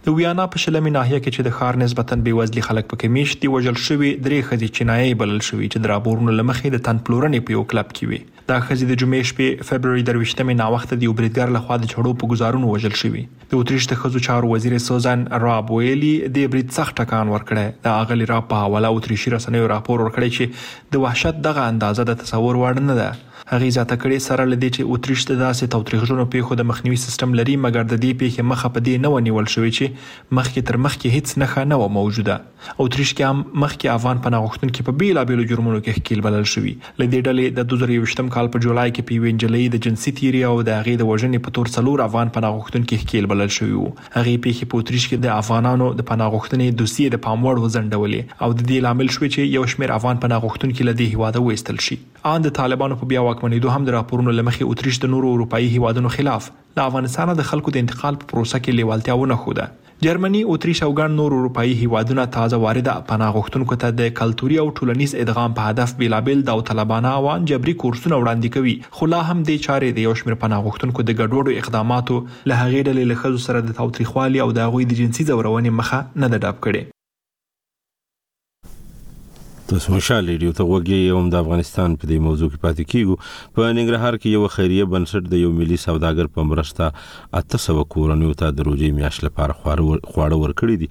د 0.09 0.11
ویانا 0.19 0.45
په 0.55 0.59
شلمې 0.65 0.93
ناحیه 0.97 1.19
کې 1.21 1.31
چې 1.31 1.41
د 1.49 1.51
خار 1.61 1.75
نسبتا 1.85 2.19
بیوزلي 2.29 2.63
خلک 2.71 2.89
پکې 2.95 3.07
میشتي 3.19 3.47
وژل 3.55 3.79
شوی 3.87 4.11
درې 4.27 4.49
خدي 4.51 4.69
چنایي 4.81 5.15
بلل 5.25 5.41
شوی 5.51 5.67
چې 5.73 5.85
درابورونو 5.87 6.33
لمخې 6.41 6.67
د 6.77 6.79
تن 6.91 7.01
پلورنې 7.09 7.41
په 7.49 7.53
یو 7.59 7.65
کلب 7.75 7.89
کې 8.01 8.07
وي 8.13 8.21
د 8.53 8.57
خزي 8.69 8.87
د 8.89 8.95
جمعې 9.01 9.23
شپې 9.31 9.47
فبرवरी 9.69 10.03
درويشتمې 10.09 10.55
ناوخته 10.63 10.95
د 10.97 11.05
اوبریدګر 11.11 11.49
لخوا 11.57 11.77
د 11.83 11.87
چړو 11.93 12.11
په 12.23 12.25
گزارونو 12.33 12.73
وژل 12.73 12.95
شوې 13.03 13.23
د 13.51 13.53
اوتریشت 13.59 13.95
خزو 14.01 14.21
چارو 14.27 14.51
وزیر 14.55 14.75
سوزان 14.89 15.21
راب 15.45 15.73
ویلی 15.77 16.13
د 16.35 16.51
برید 16.55 16.77
سخت 16.79 16.97
ټکان 17.01 17.33
ورکړی 17.35 17.67
د 17.87 17.97
اغلی 18.03 18.27
را 18.33 18.41
په 18.51 18.63
حواله 18.65 18.91
اوتریشي 18.97 19.35
رسنیو 19.37 19.71
راپور 19.75 20.05
ورکړی 20.05 20.31
چې 20.37 20.91
د 20.93 21.05
وحشت 21.05 21.41
دغه 21.49 21.69
اندازه 21.73 22.09
د 22.11 22.21
تصور 22.25 22.61
وړ 22.63 22.85
نه 22.91 22.99
ده 23.01 23.09
هغه 23.53 23.69
زیاته 23.77 23.97
کړې 24.03 24.19
سره 24.27 24.45
لدې 24.51 24.69
چې 24.75 24.93
اتریش 24.95 25.23
ته 25.31 25.35
داسې 25.41 25.73
توتریخونو 25.73 26.25
پیښو 26.35 26.57
د 26.59 26.67
مخنیوي 26.69 26.99
سیستم 27.01 27.35
لري 27.39 27.57
مګر 27.65 27.89
د 27.89 27.99
دې 28.05 28.13
پیښې 28.21 28.47
مخه 28.53 28.69
په 28.77 28.85
دې 28.87 28.95
نه 29.03 29.11
ونیول 29.15 29.49
شوې 29.55 29.73
چې 29.79 30.31
مخکې 30.39 30.63
تر 30.71 30.79
مخکې 30.85 31.17
هیڅ 31.17 31.35
نه 31.43 31.49
خانه 31.51 31.77
و 31.83 31.89
موجوده 31.97 32.37
اتریش 32.85 33.13
کې 33.19 33.33
هم 33.33 33.43
مخکې 33.65 33.93
افغان 33.97 34.23
پناهغښتون 34.27 34.71
کې 34.77 34.87
په 34.89 34.97
بیلابیلو 35.03 35.45
جرمونو 35.51 35.81
کې 35.81 35.97
ښکیل 35.99 36.25
بلل 36.29 36.47
شوی 36.53 36.73
لدې 36.77 37.27
ډلې 37.27 37.59
د 37.59 37.75
2023 37.75 38.31
کال 38.37 38.49
په 38.55 38.65
جولای 38.69 38.95
کې 38.95 39.09
پیوینجلې 39.13 39.77
د 39.77 39.85
جنسي 39.89 40.15
تیری 40.23 40.41
او 40.53 40.55
د 40.71 40.81
هغې 40.81 41.03
د 41.05 41.11
وژنې 41.13 41.45
په 41.49 41.57
تور 41.59 41.73
څلور 41.77 42.05
افغان 42.07 42.33
پناهغښتون 42.39 42.89
کې 42.89 43.05
ښکیل 43.05 43.31
بلل 43.35 43.55
شوی 43.59 43.77
وو 43.83 43.91
هغه 43.93 44.35
پیښې 44.47 44.71
په 44.77 44.87
اتریش 44.87 45.07
کې 45.11 45.27
د 45.29 45.35
افغانانو 45.45 45.91
د 46.01 46.09
پناهغښتنې 46.15 46.81
دوسیې 46.81 47.15
د 47.17 47.25
پاموړ 47.29 47.67
وزندولې 47.67 48.33
او 48.41 48.51
د 48.57 48.61
دې 48.73 48.89
لامل 48.89 49.15
شوی 49.21 49.33
چې 49.35 49.59
یو 49.59 49.69
شمیر 49.77 49.95
افغان 50.01 50.25
پناهغښتون 50.27 50.75
کې 50.75 50.91
لدې 50.93 51.15
هواده 51.15 51.47
وېستل 51.47 51.87
شي 51.89 52.03
ان 52.35 52.49
د 52.51 52.59
طالبانو 52.63 52.97
په 53.05 53.15
بیا 53.15 53.29
واکمنېدو 53.43 53.71
هم 53.75 53.85
د 53.87 53.93
راپورونو 53.95 54.33
لمخې 54.39 54.67
اتریش 54.73 54.99
د 55.05 55.11
نورو 55.13 55.31
اروپאי 55.37 55.67
هیوادونو 55.71 56.11
خلاف 56.17 56.45
له 56.77 56.85
افغانستانه 56.91 57.33
د 57.41 57.47
خلکو 57.49 57.73
د 57.77 57.81
انتقال 57.85 58.19
په 58.21 58.29
پروسه 58.33 58.61
کې 58.61 58.77
لیوالتیا 58.81 59.17
ونه 59.21 59.37
خوده 59.47 59.65
جرمني 60.09 60.43
اتریش 60.55 60.83
او 60.89 60.91
ګڼ 61.01 61.15
نور 61.17 61.37
اروپאי 61.39 61.75
هیوادونه 61.81 62.27
تازه 62.37 62.61
وارده 62.67 62.95
پناه 63.11 63.35
غوښتونکو 63.39 63.81
ته 63.87 63.97
د 64.03 64.15
کلتوري 64.23 64.61
او 64.67 64.69
ټولنیز 64.81 65.17
ادغام 65.25 65.59
په 65.59 65.73
هدف 65.75 65.95
بیلابل 66.05 66.45
د 66.53 66.65
طالبانه 66.71 67.15
او 67.19 67.35
جبري 67.55 67.77
کورسونه 67.83 68.23
وړاندې 68.23 68.57
کوي 68.61 68.95
خو 69.01 69.11
لا 69.17 69.23
هم 69.31 69.39
د 69.53 69.61
چارې 69.67 69.99
د 69.99 70.09
یو 70.09 70.17
شمېر 70.23 70.41
پناه 70.47 70.65
غوښتونکو 70.71 71.09
د 71.11 71.21
ګډوډو 71.21 71.65
اقداماتو 71.65 72.19
له 72.29 72.63
هغې 72.63 72.89
ډلې 72.89 73.13
له 73.13 73.27
خزو 73.27 73.45
سره 73.51 73.69
د 73.71 73.79
تاوتریخوالي 73.83 74.47
او 74.49 74.51
د 74.61 74.67
هغوی 74.69 74.91
د 74.95 75.03
جنسي 75.05 75.29
زورونې 75.33 75.81
مخه 75.83 76.03
نه 76.25 76.29
ده 76.29 76.45
ډاب 76.47 76.67
کړې 76.67 77.01
تاسو 79.69 79.93
خوشاله 79.93 80.39
یو 80.43 80.53
ته 80.59 80.65
وګورئ 80.71 81.11
هم 81.17 81.29
د 81.33 81.37
افغانستان 81.45 81.91
په 82.01 82.07
دې 82.11 82.17
موضوع 82.27 82.49
کې 82.53 82.59
پاتې 82.65 82.85
کیږو 82.93 83.15
په 83.59 83.69
ننګرهار 83.77 84.15
کې 84.23 84.33
یو 84.35 84.49
خیریه 84.55 84.87
بنسټ 84.95 85.29
د 85.35 85.41
یو 85.43 85.51
ملي 85.59 85.77
سوداګر 85.83 86.29
په 86.39 86.47
مرسته 86.53 86.89
اته 87.41 87.61
سو 87.67 87.85
کورنیو 87.95 88.33
ته 88.43 88.57
د 88.59 88.67
روزي 88.71 88.91
میاش 88.99 89.21
لپاره 89.27 89.57
خواړه 89.61 90.41
ورکړي 90.43 90.77
دي 90.83 90.89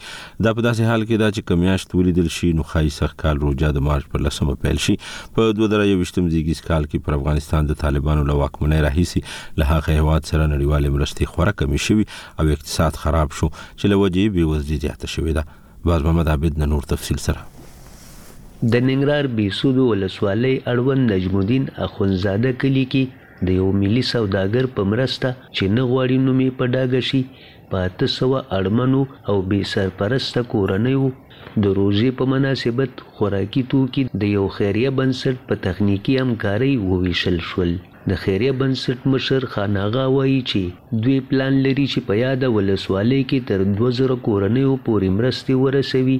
دا 0.47 0.53
په 0.59 0.67
داسې 0.67 0.91
حال 0.91 1.03
کې 1.03 1.23
دا 1.23 1.29
چې 1.35 1.49
کمیاشت 1.51 1.95
ولیدل 1.99 2.31
شي 2.37 2.51
نو 2.61 2.67
خای 2.73 2.93
سخ 2.99 3.15
کال 3.25 3.43
روزه 3.45 3.73
د 3.79 3.85
مارچ 3.89 4.09
پر 4.15 4.25
لسمه 4.29 4.57
پیل 4.65 4.81
شي 4.87 4.97
په 5.37 5.57
2023م 5.59 6.31
زیګیز 6.33 6.65
کال 6.71 6.89
کې 6.89 7.07
پر 7.07 7.19
افغانستان 7.19 7.71
د 7.71 7.79
طالبانو 7.85 8.25
له 8.33 8.39
واکمنۍ 8.43 8.83
راهیسي 8.89 9.25
له 9.27 9.71
هغه 9.73 10.01
هیواد 10.01 10.31
سره 10.33 10.43
نړیوالې 10.45 10.99
مرستې 10.99 11.35
خورا 11.35 11.55
کمی 11.63 11.83
شوي 11.89 12.09
او 12.39 12.49
اقتصاد 12.57 13.03
خراب 13.05 13.37
شو 13.41 13.53
چې 13.53 13.95
لوجې 13.95 14.39
بیوزلي 14.39 14.81
زیاته 14.85 15.15
شوې 15.15 15.39
ده 15.39 15.89
باز 15.89 16.09
محمد 16.09 16.29
عبد 16.37 16.59
نور 16.65 16.83
تفصیل 16.93 17.19
سره 17.29 17.49
د 18.73 18.81
ننګرهار 18.87 19.25
بیسودو 19.37 19.83
ولسوالۍ 19.91 20.55
اړوند 20.71 21.11
نجم 21.11 21.37
الدین 21.37 21.63
اخونزاده 21.85 22.51
کلی 22.63 22.83
کې 22.91 23.45
د 23.47 23.55
یو 23.59 23.69
ملي 23.81 24.03
سوداګر 24.13 24.67
په 24.75 24.81
مرسته 24.91 25.29
چې 25.55 25.65
نه 25.77 25.81
غواړي 25.91 26.17
نومې 26.25 26.49
په 26.59 26.65
ډاګه 26.73 27.01
شي 27.09 27.21
په 27.71 27.75
اته 27.87 28.07
سوه 28.17 28.39
اړمنو 28.57 29.01
او 29.29 29.35
بې 29.49 29.61
سرپرسته 29.73 30.43
کورنیو 30.53 31.09
د 31.63 31.65
روزې 31.79 32.09
په 32.21 32.29
مناسبت 32.33 33.01
خوراکي 33.15 33.63
توکي 33.71 34.03
د 34.23 34.23
یو 34.37 34.45
خیریه 34.59 34.91
بنسټ 34.99 35.35
په 35.47 35.61
تخنیکي 35.65 36.17
همکارۍ 36.23 36.71
وویشل 36.89 37.41
شول 37.49 37.75
د 38.09 38.23
خیریه 38.25 38.51
بنسټ 38.61 39.09
مشر 39.15 39.45
خاناغا 39.55 40.05
وایي 40.17 40.41
چې 40.51 41.01
دوی 41.05 41.17
پلان 41.31 41.61
لري 41.65 41.87
چې 41.93 42.07
په 42.11 42.21
یاد 42.23 42.47
ولسوالۍ 42.57 43.21
کې 43.29 43.39
تر 43.49 43.69
2000 43.81 44.25
کورنیو 44.29 44.73
پورې 44.87 45.07
مرستې 45.17 45.53
ورسوي 45.65 46.19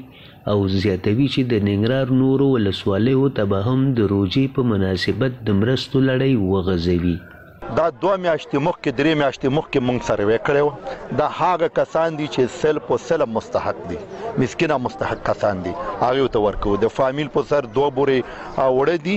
او 0.51 0.59
زیاتوي 0.81 1.27
چې 1.33 1.41
د 1.51 1.53
ننګرهار 1.67 2.07
نورو 2.21 2.45
ولسوالیو 2.55 3.27
ته 3.35 3.43
به 3.51 3.59
هم 3.67 3.79
د 3.97 3.99
روژې 4.13 4.45
په 4.55 4.61
مناسبت 4.71 5.31
د 5.45 5.47
مرستو 5.59 5.97
لړۍ 6.09 6.33
وغځوي 6.51 7.15
دا 7.61 7.83
دوه 8.03 8.13
میاشتې 8.21 8.57
مخکې 8.65 8.91
درې 8.99 9.17
میاشتې 9.17 9.49
مخکې 9.55 9.79
مونږ 9.87 10.01
سروې 10.05 10.37
کړو 10.45 11.17
دا 11.17 11.25
هغه 11.39 11.67
کسان 11.79 12.15
دي 12.21 12.27
چې 12.27 12.53
سل 12.61 12.79
په 12.87 12.97
سل 13.07 13.23
مستحق 13.33 13.81
دي 13.91 13.97
مسکینه 14.43 14.77
مستحق 14.85 15.19
کسان 15.27 15.59
دي 15.67 15.73
هغه 15.83 16.23
ته 16.35 16.39
ورکو 16.45 16.71
د 16.85 16.91
فامیل 16.95 17.27
په 17.35 17.45
سر 17.51 17.67
دوه 17.77 17.91
بوري 17.99 18.15
وړه 18.21 19.03
دي 19.05 19.15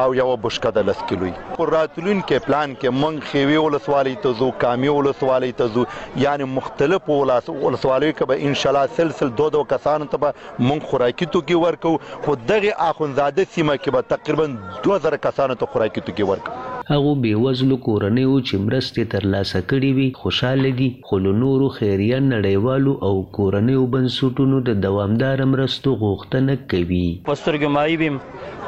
او 0.00 0.14
یو 0.18 0.26
بشکه 0.46 0.72
د 0.80 0.88
لس 0.88 1.04
کیلوي 1.12 1.30
پر 1.58 1.72
راتلون 1.76 2.22
کې 2.22 2.46
پلان 2.48 2.74
کې 2.76 2.96
مونږ 3.02 3.30
خوي 3.32 3.60
ولسوالي 3.68 4.14
ته 4.26 4.36
زو 4.42 4.48
کامی 4.64 4.90
ولسوالي 4.98 5.50
ته 5.62 5.72
زو 5.78 5.84
یعنی 6.24 6.48
مختلف 6.58 7.08
ولسوالي 7.14 8.08
کې 8.14 8.32
به 8.32 8.48
ان 8.50 8.58
شاء 8.64 8.72
الله 8.74 8.96
سلسل 8.98 9.32
دوه 9.42 9.54
دوه 9.58 9.68
کسان 9.74 10.06
ته 10.16 10.24
به 10.24 10.40
مونږ 10.40 10.90
خوراکي 10.92 11.30
توکي 11.38 11.60
ورکو 11.66 11.94
خو 12.26 12.34
دغه 12.52 12.74
اخونزاده 12.88 13.46
سیمه 13.56 13.78
کې 13.84 13.96
به 13.98 14.08
تقریبا 14.14 14.48
2000 14.88 15.20
کسان 15.28 15.56
ته 15.64 15.70
خوراکي 15.76 16.04
توکي 16.10 16.28
ورکو 16.34 16.56
هغو 16.88 17.10
بېوزلو 17.22 17.76
کورنیو 17.86 18.36
چې 18.48 18.60
مرستې 18.66 19.08
ترلاسه 19.14 19.58
کړې 19.62 19.96
وي 19.96 20.04
خوشحاله 20.18 20.68
دي 20.76 20.84
خو 21.08 21.16
له 21.24 21.32
نورو 21.40 21.64
خیریه 21.72 22.20
نړیوالو 22.28 22.92
او 23.08 23.24
کورنیو 23.38 23.80
بنسټونو 23.96 24.60
د 24.68 24.78
دوامدار 24.84 25.42
مرستو 25.50 25.92
غوښتنه 26.04 26.54
کوي 26.72 27.02
په 27.26 27.36
سترګو 27.40 27.72
مایبیم 27.74 28.16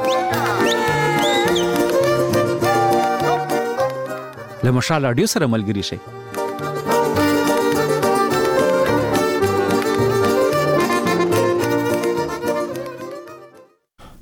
له 4.67 4.73
مشال 4.77 5.01
اډیو 5.11 5.27
سره 5.33 5.45
ملګری 5.55 5.83
شئ 5.89 5.97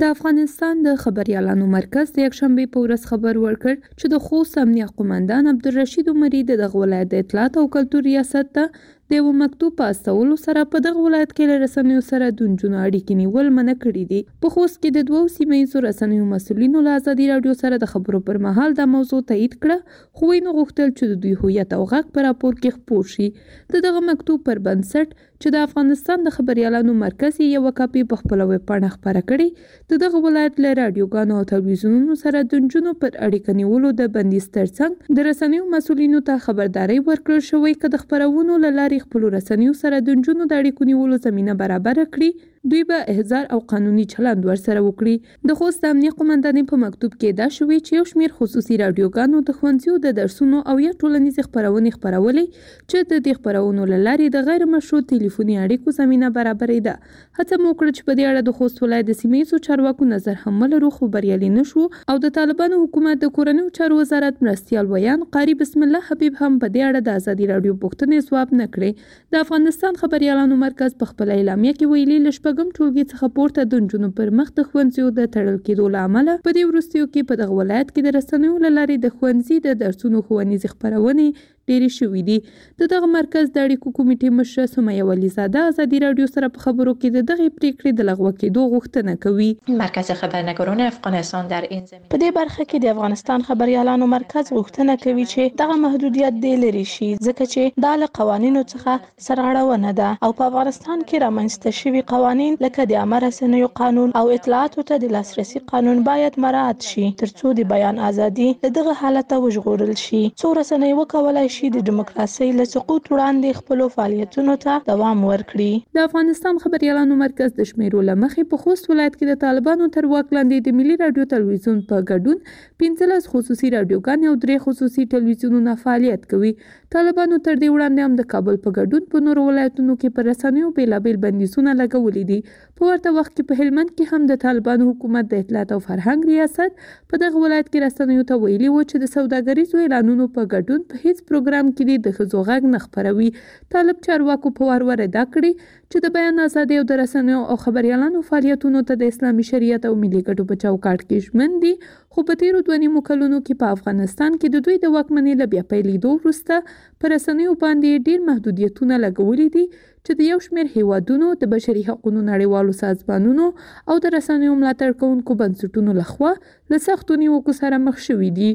د 0.00 0.04
افغانستان 0.12 0.78
د 0.84 0.88
خبريالانو 1.02 1.64
مرکز 1.72 2.12
د 2.16 2.24
یکشنبه 2.26 2.64
په 2.74 2.82
ورځ 2.84 3.08
خبر 3.10 3.38
ورکړ 3.44 3.74
چې 4.00 4.06
د 4.12 4.20
خوست 4.28 4.58
امنیه 4.62 4.86
قومندان 5.00 5.50
عبدالرشید 5.52 6.08
عمری 6.12 6.40
د 6.50 6.60
دغه 6.60 6.84
ولایت 6.84 7.10
د 7.14 7.24
اطلاعات 7.24 7.58
او 7.62 7.64
کلتور 7.76 8.02
ریاست 8.08 8.52
ته 8.58 8.64
د 9.12 9.16
یو 9.18 9.32
مکتوب 9.38 9.72
په 9.78 9.88
استولو 9.92 10.34
سره 10.42 10.60
په 10.74 10.80
دغه 10.84 11.00
ولایت 11.06 11.30
کې 11.30 11.48
له 11.48 11.62
رسنیو 11.62 12.02
سره 12.04 12.26
د 12.36 12.46
نجونو 12.52 12.76
اړیکې 12.82 13.16
نیول 13.20 13.48
منع 13.56 13.72
کړي 13.82 14.04
دي 14.12 14.20
په 14.44 14.50
خوست 14.54 14.78
کې 14.78 14.94
د 14.96 15.08
دوو 15.08 15.22
سیمه 15.34 15.58
ییزو 15.58 15.82
رسنیو 15.86 16.28
مسؤلینو 16.30 16.82
له 16.86 16.94
ازادي 17.00 17.26
راډیو 17.32 17.56
سره 17.62 17.78
د 17.82 17.90
خبرو 17.92 18.20
پر 18.28 18.38
مهال 18.46 18.76
دا 18.78 18.86
موضوع 18.92 19.20
تایید 19.32 19.56
کړه 19.56 19.98
خو 20.20 20.30
یې 20.36 20.46
نو 20.46 20.54
غوښتل 20.60 20.94
چې 20.94 21.10
د 21.12 21.20
دوی 21.26 21.34
هویت 21.42 21.74
او 21.80 21.82
غږ 21.92 22.16
په 22.16 22.24
راپور 22.28 22.56
کې 22.62 22.78
خپور 22.78 23.12
شي 23.16 23.28
د 23.76 23.84
دغه 23.88 24.02
مکتوب 24.08 24.46
پر 24.48 24.62
بنسټ 24.70 25.28
چې 25.42 25.56
د 25.56 25.66
افغانستان 25.68 26.24
د 26.26 26.34
خبريالانو 26.38 26.96
مرکز 27.02 27.36
یې 27.44 27.52
یو 27.68 27.76
کاپي 27.82 28.06
په 28.14 28.22
خپل 28.22 28.44
ویب 28.50 28.64
پاڼه 28.72 28.90
خپره 28.96 29.22
کړې 29.30 29.94
د 29.94 30.02
دغه 30.06 30.24
ولایت 30.28 30.60
له 30.64 30.72
رادیوګانو 30.80 31.42
او 31.44 31.48
تلویزیونونو 31.52 32.18
سره 32.24 32.44
د 32.54 32.64
نجونو 32.66 32.96
پر 33.04 33.12
اړیکې 33.12 33.60
نیولو 33.60 33.92
د 34.00 34.10
بندیز 34.16 34.48
ترڅنګ 34.58 35.14
د 35.20 35.28
رسنیو 35.30 35.68
مسؤلینو 35.78 36.24
ته 36.30 36.44
خبرداري 36.48 37.00
ورکړل 37.04 37.46
شوې 37.50 37.82
چې 37.82 37.96
د 37.96 38.04
خبرونو 38.04 38.60
لاري 38.80 39.00
خپلو 39.04 39.26
رسنیو 39.36 39.74
سره 39.82 39.96
د 40.00 40.08
نجونو 40.18 40.42
د 40.46 40.52
اړیکو 40.60 40.82
نیولو 40.90 41.16
زمینه 41.26 41.52
برابره 41.62 42.04
کړي 42.14 42.30
دوی 42.70 42.84
به 42.84 43.04
احضار 43.08 43.46
او 43.54 43.58
قانوني 43.58 44.04
چلند 44.12 44.44
ورسره 44.46 44.80
وکړي 44.86 45.14
د 45.48 45.54
خوست 45.58 45.82
د 45.82 45.86
امنیه 45.92 46.10
قومندانې 46.18 46.62
په 46.72 46.76
مکتوب 46.84 47.12
کې 47.20 47.30
دا 47.40 47.46
شوې 47.56 47.78
چې 47.86 47.92
یو 47.98 48.04
شمیر 48.10 48.30
خصوصي 48.38 48.76
رادیوګانو 48.82 49.40
د 49.48 49.50
ښوونځیو 49.60 49.94
د 50.04 50.12
درسونو 50.18 50.58
او 50.72 50.76
یا 50.86 50.92
ټولنیزې 51.00 51.42
خپرونې 51.46 51.90
خپرولې 51.96 52.44
چې 52.92 52.98
د 53.10 53.12
دې 53.24 53.32
خپرونو 53.38 53.82
له 53.92 53.98
لارې 54.06 54.26
د 54.36 54.46
غیر 54.50 54.62
مشروع 54.74 55.00
ټلیفوني 55.12 55.56
اړیکو 55.64 55.94
زمینه 55.98 56.30
برابرې 56.36 56.80
ده 56.86 56.94
هڅه 57.40 57.54
مو 57.60 57.66
وکړه 57.72 57.90
چې 57.96 58.02
په 58.06 58.12
دې 58.18 58.24
اړه 58.30 58.42
د 58.48 58.50
خوست 58.60 58.76
ولایت 58.84 59.10
د 59.10 59.18
سیمې 59.22 59.42
څو 59.50 59.58
چارواکو 59.66 60.10
نظر 60.14 60.36
هم 60.44 60.62
لرو 60.76 60.90
خو 60.98 61.10
بریالي 61.16 61.50
نشو 61.56 61.84
او 62.10 62.16
د 62.28 62.34
طالبانو 62.38 62.80
حکومت 62.84 63.22
د 63.26 63.34
کورنیو 63.40 63.74
چارو 63.80 63.98
وزارت 64.04 64.40
مرستیال 64.50 64.92
ویان 64.94 65.26
قاری 65.38 65.54
بسم 65.64 65.80
الله 65.88 66.02
حبیب 66.12 66.38
هم 66.44 66.52
په 66.62 66.66
دې 66.74 66.82
اړه 66.88 67.00
د 67.06 67.18
ازادي 67.24 67.50
رادیو 67.54 67.74
پوښتنې 67.82 68.18
ځواب 68.30 68.48
نه 68.62 68.70
کړې 68.76 69.34
د 69.34 69.44
افغانستان 69.46 70.00
خبريالانو 70.04 70.62
مرکز 70.64 70.98
په 71.00 71.06
خپل 71.12 71.36
اعلامیه 71.38 71.74
کې 71.78 71.94
ویلي 71.98 72.22
لښپ 72.24 72.46
شپږم 72.52 72.70
ټولګي 72.76 73.02
څخه 73.10 73.26
پورته 73.36 73.60
د 73.66 73.78
نجونو 73.82 74.08
پر 74.16 74.30
مخ 74.38 74.48
د 74.56 74.60
ښوونځیو 74.68 75.06
د 75.18 75.28
تړل 75.34 75.54
کېدو 75.66 75.84
له 75.94 76.00
امله 76.08 76.32
په 76.46 76.50
دې 76.56 76.62
وروستیو 76.70 77.04
کې 77.12 77.26
په 77.30 77.34
دغه 77.40 77.54
ولایت 77.60 77.88
کې 77.94 78.00
د 78.04 78.08
رسنیو 78.16 78.62
له 78.64 78.70
لارې 78.78 78.96
د 79.00 79.06
ښوونځي 79.16 79.56
د 79.66 79.78
درسونو 79.82 80.18
ښوونیزې 80.26 80.68
خپرونې 80.74 81.28
تیرې 81.72 81.90
شوې 81.98 82.22
دي 82.28 82.36
د 82.84 82.90
دغه 82.94 83.08
مرکز 83.16 83.48
د 83.56 83.64
اړیکو 83.66 83.90
کمیټې 83.96 84.30
مشر 84.38 84.66
سمیه 84.72 85.04
ولیزاده 85.10 85.60
ازادي 85.72 86.00
راډیو 86.04 86.28
سره 86.34 86.50
په 86.56 86.64
خبرو 86.64 86.94
کې 86.96 87.16
د 87.16 87.28
دغه 87.30 87.52
پریکړې 87.58 87.92
د 88.00 88.08
لغوه 88.08 88.32
کېدو 88.40 88.64
غوښتنه 88.72 89.14
کوي 89.26 89.48
مرکز 89.82 90.10
خبرنګاران 90.22 90.82
افغانستان 90.86 91.48
در 91.54 91.68
این 91.68 91.84
زمینه 91.92 92.10
په 92.14 92.20
دې 92.24 92.30
برخه 92.40 92.62
کې 92.72 92.82
د 92.86 92.96
افغانستان 92.96 93.46
خبريالانو 93.50 94.08
مرکز 94.14 94.52
غوښتنه 94.56 94.98
کوي 95.06 95.26
چې 95.32 95.56
دغه 95.62 95.78
محدودیت 95.86 96.38
د 96.46 96.58
لری 96.66 96.84
شي 96.94 97.10
ځکه 97.14 97.50
چې 97.54 97.82
د 97.86 98.08
قوانینو 98.20 98.62
څخه 98.72 99.24
سرغړونه 99.28 99.92
ده 100.02 100.10
او 100.26 100.30
په 100.42 100.50
افغانستان 100.52 100.96
کې 100.96 101.24
رامنځته 101.26 101.76
شوی 101.80 102.04
قوانین 102.14 102.56
لکه 102.66 102.86
د 102.92 103.00
امر 103.06 103.22
رسنیو 103.28 103.68
قانون 103.82 104.14
او 104.20 104.24
اطلاعاتو 104.36 104.84
ته 104.92 104.98
د 105.06 105.12
لاسرسي 105.16 105.60
قانون 105.74 106.00
باید 106.10 106.38
مراعات 106.46 106.86
شي 106.92 107.04
ترڅو 107.24 107.52
د 107.62 107.68
بیان 107.74 108.00
ازادي 108.10 108.48
دغه 108.80 108.94
حالت 109.04 109.34
وژغورل 109.46 109.92
شي 110.06 110.22
څو 110.42 110.52
رسنۍ 110.62 110.94
وکولای 111.02 111.52
شي 111.56 111.61
شي 111.62 111.68
د 111.72 111.80
دیموکراسي 111.86 112.46
له 112.60 112.64
سقوط 112.68 113.04
وړاندې 113.10 113.58
خپل 113.58 113.82
فعالیتونو 113.96 114.54
ته 114.62 114.76
دوام 114.86 115.20
ورکړي 115.26 115.66
د 115.98 116.06
افغانستان 116.08 116.56
خبريالانو 116.62 117.18
مرکز 117.20 117.52
د 117.58 117.68
شمیرو 117.70 118.00
لمخې 118.06 118.46
په 118.54 118.58
خوست 118.62 118.88
ولایت 118.92 119.14
کې 119.18 119.28
د 119.30 119.38
طالبانو 119.44 119.88
تر 119.96 120.08
واک 120.12 120.34
لاندې 120.36 120.66
د 120.68 120.78
ملي 120.78 120.96
رادیو 121.02 121.26
تلویزیون 121.34 121.76
په 121.92 122.04
ګډون 122.08 122.40
15 122.84 123.30
خصوصي 123.34 123.70
رادیوګان 123.76 124.24
او 124.30 124.34
درې 124.46 124.64
خصوصي 124.64 125.06
تلویزیونونه 125.14 125.76
فعالیت 125.84 126.24
کوي 126.34 126.52
طالبانو 126.96 127.38
تر 127.46 127.54
دې 127.60 127.76
وړاندې 127.76 128.06
هم 128.08 128.18
د 128.22 128.28
کابل 128.34 128.58
په 128.66 128.74
ګډون 128.80 129.06
په 129.14 129.24
نورو 129.28 129.46
ولایتونو 129.52 129.96
کې 130.00 130.18
پر 130.18 130.28
رسنیو 130.32 130.72
بیلابیل 130.80 131.22
بندیزونه 131.26 131.76
لګولې 131.82 132.28
دي 132.32 132.71
په 132.82 132.90
ورته 132.94 133.10
وخت 133.16 133.30
کې 133.34 133.44
په 133.48 133.56
هلمند 133.62 133.90
کې 133.96 134.04
هم 134.12 134.22
د 134.28 134.38
طالبانو 134.44 134.86
حکومت 134.86 135.26
د 135.32 135.42
اطلاعات 135.42 135.72
او 135.74 135.76
فرهنګ 135.82 136.30
ریاست 136.30 136.80
په 137.10 137.18
دغه 137.22 137.42
ولایت 137.42 137.68
کې 137.74 137.82
رسنیو 137.82 138.24
ته 138.30 138.38
ویلي 138.44 138.70
و 138.70 138.80
چې 138.92 139.02
د 139.02 139.10
سوداګریزو 139.16 139.82
اعلانونو 139.82 140.26
په 140.38 140.46
ګډون 140.54 140.80
په 140.88 140.98
هیڅ 141.02 141.20
پروګرام 141.28 141.70
کې 141.76 142.00
د 142.06 142.16
ښځو 142.16 142.42
غږ 142.48 142.72
نه 142.72 142.80
خپروي 142.86 143.28
طالب 143.76 144.00
چارواکو 144.06 144.52
په 144.56 144.70
وار 144.70 144.86
وره 144.88 145.06
دا 145.18 145.24
کړي 145.36 145.66
چې 145.66 146.06
د 146.06 146.14
بیان 146.16 146.44
ازادي 146.46 146.80
او 146.80 146.84
د 146.94 146.98
رسنیو 147.02 147.44
او 147.54 147.58
خبريالانو 147.66 148.24
فعالیتونو 148.32 148.82
ته 148.90 148.98
د 149.04 149.14
اسلامي 149.14 149.46
شریعت 149.52 149.86
او 149.92 149.94
ملي 150.02 150.24
ګټو 150.26 150.48
په 150.50 150.60
چوکاټ 150.64 151.08
کې 151.08 151.24
ژمن 151.28 151.56
دي 151.66 151.72
خو 152.14 152.22
په 152.28 152.36
تیرو 152.40 152.58
دوه 152.64 152.76
نیمو 152.80 153.00
کلونو 153.08 153.36
کې 153.44 153.58
په 153.60 153.76
افغانستان 153.76 154.34
کې 154.40 154.48
د 154.54 154.62
دوی 154.64 154.74
د 154.80 154.90
واکمنۍ 154.96 155.36
له 155.40 155.46
بیا 155.52 155.62
پیلېدو 155.68 156.10
وروسته 156.16 156.58
په 157.04 157.10
رسنیو 157.12 157.52
باندې 157.62 158.02
ډیر 158.08 158.24
محدودیتونه 158.26 158.96
لګولي 159.04 159.46
دي 159.54 159.62
چې 159.76 160.18
د 160.18 160.26
یو 160.30 160.36
شمېر 160.46 160.68
هیوادونو 160.74 161.30
د 161.44 161.50
بشري 161.54 161.84
حقوقو 161.86 162.12
نړیوالو 162.16 162.76
سازمانونو 162.80 163.46
او 163.46 163.96
د 164.06 164.12
رسنیو 164.16 164.58
ملاتړ 164.58 164.98
کوونکو 165.04 165.36
بنسټونو 165.44 165.96
لخوا 166.00 166.32
له 166.74 166.82
سختو 166.88 167.18
نیوکو 167.22 167.54
سره 167.60 167.78
مخ 167.84 168.02
شوي 168.08 168.30
دي 168.40 168.50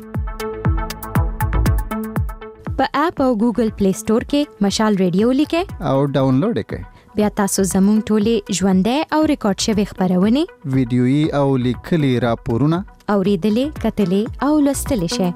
په 2.78 2.86
اپ 3.00 3.20
او 3.24 3.26
ګوګل 3.40 3.68
پلی 3.78 3.90
سٹور 3.98 4.22
کې 4.30 4.46
مشال 4.66 4.94
ریډیو 5.02 5.28
لیکه 5.40 5.60
او 5.90 5.98
ډاونلوډ 6.14 6.56
یې 6.60 6.64
کړئ 6.72 6.82
بیا 7.18 7.28
تاسو 7.40 7.60
زموږ 7.72 7.98
ټولې 8.10 8.34
ژوندې 8.60 8.98
او 9.16 9.20
ریکارډ 9.32 9.58
شوی 9.66 9.84
خبرونه 9.90 10.42
ویډیوي 10.76 11.20
او 11.40 11.46
لیکلي 11.66 12.10
راپورونه 12.26 12.78
اوریدلې 13.16 13.66
کتلې 13.84 14.22
او 14.46 14.50
لوستلې 14.68 15.10
شي 15.16 15.28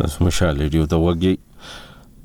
تاسو 0.00 0.24
مشاله 0.28 0.70
ریو 0.74 0.86
د 0.94 0.98
وګي 1.04 1.36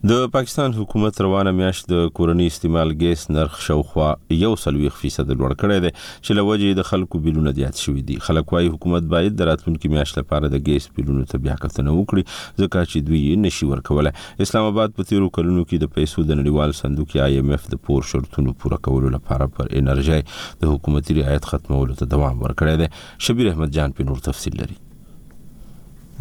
د 0.10 0.24
پاکستان 0.34 0.74
حکومت 0.76 1.20
روانه 1.24 1.52
میاشت 1.60 1.86
د 1.92 2.08
کورنی 2.20 2.46
استعمال 2.52 2.92
ګیس 3.04 3.24
نرخ 3.36 3.58
شاوخوا 3.66 4.08
یو 4.38 4.50
سلويخ 4.64 4.96
فیصد 5.04 5.32
لوړ 5.34 5.54
کړی 5.62 5.78
دی 5.86 5.92
چې 6.00 6.40
لوجه 6.40 6.80
د 6.80 6.88
خلکو 6.90 7.22
بیلونه 7.28 7.54
زیات 7.62 7.82
شوې 7.86 8.04
دي 8.10 8.18
خلک 8.30 8.52
وايي 8.58 8.72
حکومت 8.76 9.08
باید 9.16 9.38
د 9.44 9.50
راتلونکو 9.52 9.92
میاشت 9.96 10.20
لپاره 10.22 10.52
د 10.58 10.66
ګیس 10.72 10.90
بیلونو 11.00 11.26
ته 11.36 11.44
بیا 11.48 11.58
کتنه 11.64 11.96
وکړي 12.00 12.36
ځکه 12.42 12.86
چې 12.90 13.10
دوی 13.12 13.22
یې 13.22 13.46
نشي 13.46 13.70
ورکوله 13.72 14.46
اسلام 14.48 14.70
آباد 14.74 14.98
په 15.00 15.10
تیرو 15.14 15.30
کلونو 15.40 15.66
کې 15.70 15.86
د 15.88 15.94
پیسو 16.00 16.28
د 16.32 16.42
نړیوال 16.44 16.76
صندوق 16.84 17.16
آی 17.30 17.40
ایم 17.40 17.56
اف 17.60 17.72
د 17.78 17.84
پور 17.90 18.10
شرطونو 18.14 18.58
پوره 18.64 18.82
کولو 18.90 19.16
لپاره 19.18 19.52
پر 19.60 19.74
انرژي 19.84 20.22
د 20.36 20.72
حکومتي 20.76 21.22
رعایت 21.24 21.52
ختمولو 21.56 22.00
ته 22.06 22.14
دوام 22.20 22.46
ورکړی 22.48 22.80
دی 22.86 23.28
شبیر 23.30 23.54
احمد 23.58 23.80
جان 23.82 24.00
په 24.02 24.14
نور 24.14 24.30
تفصیل 24.32 24.64
لري 24.64 24.82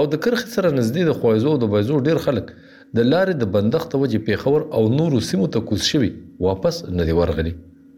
او 0.00 0.02
د 0.12 0.20
کرخ 0.26 0.44
سره 0.52 0.70
نږدې 0.74 1.08
د 1.08 1.16
خوایزو 1.22 1.54
او 1.54 1.58
د 1.64 1.70
بایزو 1.72 1.96
ډیر 2.10 2.20
خلک 2.26 2.52
د 2.58 3.08
لارې 3.12 3.40
د 3.40 3.50
بندښت 3.56 3.96
وجې 4.02 4.22
پیښور 4.28 4.66
او 4.76 4.82
نورو 5.00 5.22
سیمو 5.30 5.48
ته 5.56 5.64
کوز 5.70 5.88
شوی 5.94 6.12
واپس 6.48 6.78
نه 7.00 7.08
دی 7.10 7.16
ورغلی 7.20 7.54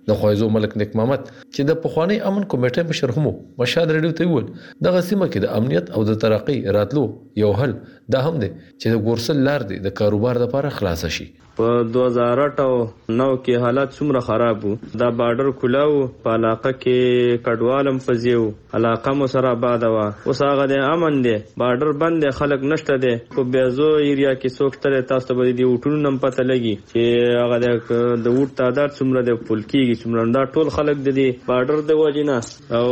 د 0.08 0.18
خوایزو 0.22 0.46
ملک 0.56 0.76
نیک 0.82 0.96
محمد 1.00 1.28
چې 1.28 1.70
د 1.72 1.78
پخوانی 1.84 2.18
امن 2.30 2.46
کمیټې 2.54 2.88
مشر 2.92 3.12
هم 3.18 3.28
مشهد 3.62 3.94
رډیو 3.98 4.16
ته 4.22 4.30
ویل 4.32 4.48
دغه 4.88 5.04
سیمه 5.10 5.28
کې 5.34 5.46
د 5.46 5.52
امنیت 5.60 5.92
او 5.98 6.06
د 6.12 6.18
ترقی 6.24 6.56
راتلو 6.78 7.04
یو 7.44 7.52
حل 7.60 7.76
دا 8.16 8.24
هم 8.30 8.34
دی 8.44 8.50
چې 8.54 8.96
د 8.96 9.06
ګورسل 9.08 9.46
لار 9.50 9.68
دی 9.74 9.80
د 9.88 9.96
کاروبار 10.02 10.42
لپاره 10.46 10.74
خلاصه 10.80 11.12
شي 11.18 11.28
په 11.58 11.68
2008 11.94 12.62
او 12.64 12.74
9 13.20 13.26
کې 13.44 13.62
حالات 13.64 13.94
څومره 13.98 14.20
خراب 14.28 14.64
وو 14.66 14.74
دا 15.02 15.08
بارډر 15.20 15.48
کلاو 15.62 15.96
په 16.24 16.28
علاقه 16.38 16.72
کې 16.82 17.40
کډوالم 17.46 17.98
پزیو 18.06 18.44
علاقه 18.78 19.14
مو 19.20 19.26
سره 19.34 19.52
آباد 19.58 19.82
و 19.88 19.96
اوس 20.28 20.42
هغه 20.50 20.66
د 20.72 20.84
امن 20.90 21.18
دی 21.26 21.34
بارډر 21.62 21.92
بند 22.04 22.28
خلک 22.40 22.60
نشته 22.72 22.94
دی 23.06 23.12
په 23.36 23.44
بیازو 23.56 23.88
ایریا 24.06 24.32
کې 24.40 24.48
څوک 24.58 24.72
تر 24.86 25.00
تاسو 25.12 25.28
ته 25.30 25.38
دی 25.58 25.64
وټونو 25.70 25.98
نم 26.06 26.16
پته 26.24 26.44
لګي 26.50 26.74
چې 26.90 27.02
هغه 27.42 27.56
د 28.24 28.26
وټ 28.36 28.50
تعداد 28.62 28.88
څومره 28.98 29.20
دی 29.28 29.34
فل 29.46 29.60
کېږي 29.70 29.94
څومره 30.02 30.22
دا 30.38 30.42
ټول 30.54 30.66
خلک 30.78 30.96
دی 31.06 31.28
بارډر 31.48 31.78
د 31.92 32.02
وجینا 32.02 32.38
او 32.78 32.86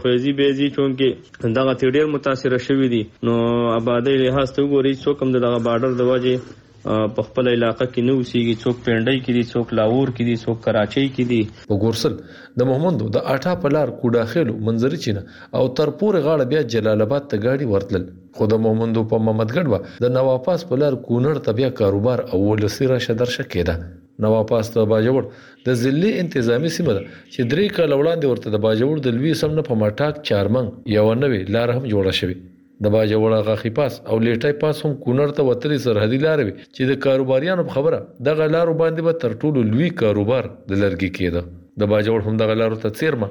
خوځي 0.00 0.32
بیزي 0.42 0.68
چون 0.76 0.96
کې 0.98 1.52
دغه 1.60 1.72
تیډیر 1.84 2.04
متاثر 2.16 2.58
شوی 2.66 2.88
دی 2.96 3.02
نو 3.28 3.34
آبادی 3.78 4.14
له 4.24 4.28
هسته 4.38 4.58
وګوري 4.62 4.94
څوک 5.06 5.16
هم 5.22 5.28
دغه 5.38 5.58
بارډر 5.70 5.92
د 6.02 6.12
وجې 6.12 6.60
په 6.86 7.22
خپل 7.26 7.48
علاقې 7.50 7.86
کې 7.92 8.02
نو 8.06 8.14
سیږي 8.30 8.54
څوک 8.62 8.80
پندای 8.86 9.20
کې 9.26 9.34
دي 9.36 9.42
څوک 9.52 9.70
لاور 9.78 10.10
کې 10.16 10.26
دي 10.28 10.34
څوک 10.42 10.58
کراچۍ 10.66 11.06
کې 11.14 11.26
دي 11.30 11.38
په 11.70 11.78
ګورسل 11.84 12.16
د 12.62 12.68
محمدو 12.70 13.06
د 13.18 13.24
اټا 13.36 13.54
پلار 13.62 13.92
کوډا 14.02 14.24
خېلو 14.34 14.56
منځري 14.68 15.00
چینه 15.06 15.22
او 15.60 15.62
تر 15.80 15.94
پورې 16.02 16.24
غاړه 16.28 16.50
بیا 16.52 16.62
جلال 16.76 17.06
آباد 17.06 17.28
ته 17.32 17.40
گاډي 17.46 17.70
ورتل 17.72 18.04
خو 18.38 18.50
د 18.54 18.62
محمدو 18.66 19.06
په 19.14 19.22
محمدګډ 19.26 19.72
و 19.72 20.08
د 20.08 20.14
نواپاس 20.20 20.66
پلار 20.72 20.98
کونړ 21.08 21.44
ته 21.48 21.58
بیا 21.62 21.72
کاروبار 21.82 22.24
او 22.28 22.42
ولسی 22.46 22.90
را 22.94 23.00
شدرشه 23.08 23.48
کېده 23.50 23.92
نواپاس 24.26 24.68
ته 24.78 24.88
باجوړ 24.94 25.28
د 25.68 25.80
ځلې 25.84 26.24
انتظامی 26.24 26.74
سیمه 26.80 26.92
ده 26.98 27.06
چې 27.10 27.54
درې 27.54 27.78
کال 27.78 27.96
وړاندې 27.96 28.32
ورته 28.32 28.56
د 28.56 28.64
باجوړ 28.66 29.06
د 29.08 29.18
لوی 29.20 29.34
سم 29.44 29.56
نه 29.60 29.68
په 29.70 29.80
مټاک 29.84 30.22
چارمنګ 30.30 30.98
یو 30.98 31.08
نوې 31.24 31.56
لار 31.58 31.72
هم 31.78 31.84
جوړه 31.92 32.20
شوه 32.22 32.52
د 32.82 32.90
باجوړه 32.94 33.38
غاخي 33.46 33.70
پاس 33.78 34.00
او 34.12 34.16
لیټای 34.28 34.54
پاس 34.62 34.78
هم 34.84 34.92
کونړ 35.02 35.34
ته 35.36 35.44
وتري 35.48 35.76
سرحدي 35.82 36.16
لارې 36.22 36.70
چې 36.76 36.90
د 36.90 37.02
کاروباریانو 37.04 37.64
په 37.68 37.74
خبره 37.76 37.98
دغه 38.28 38.46
لارو 38.54 38.74
باندې 38.80 39.08
به 39.08 39.18
تر 39.24 39.34
ټولو 39.44 39.62
لوی 39.74 39.90
کاروبار 40.00 40.48
د 40.72 40.80
لرګي 40.84 41.10
کېده 41.18 41.42
د 41.82 41.90
باجوړ 41.92 42.24
هم 42.28 42.40
دغه 42.42 42.56
لارو 42.60 42.78
ته 42.84 42.90
څیرمه 42.98 43.28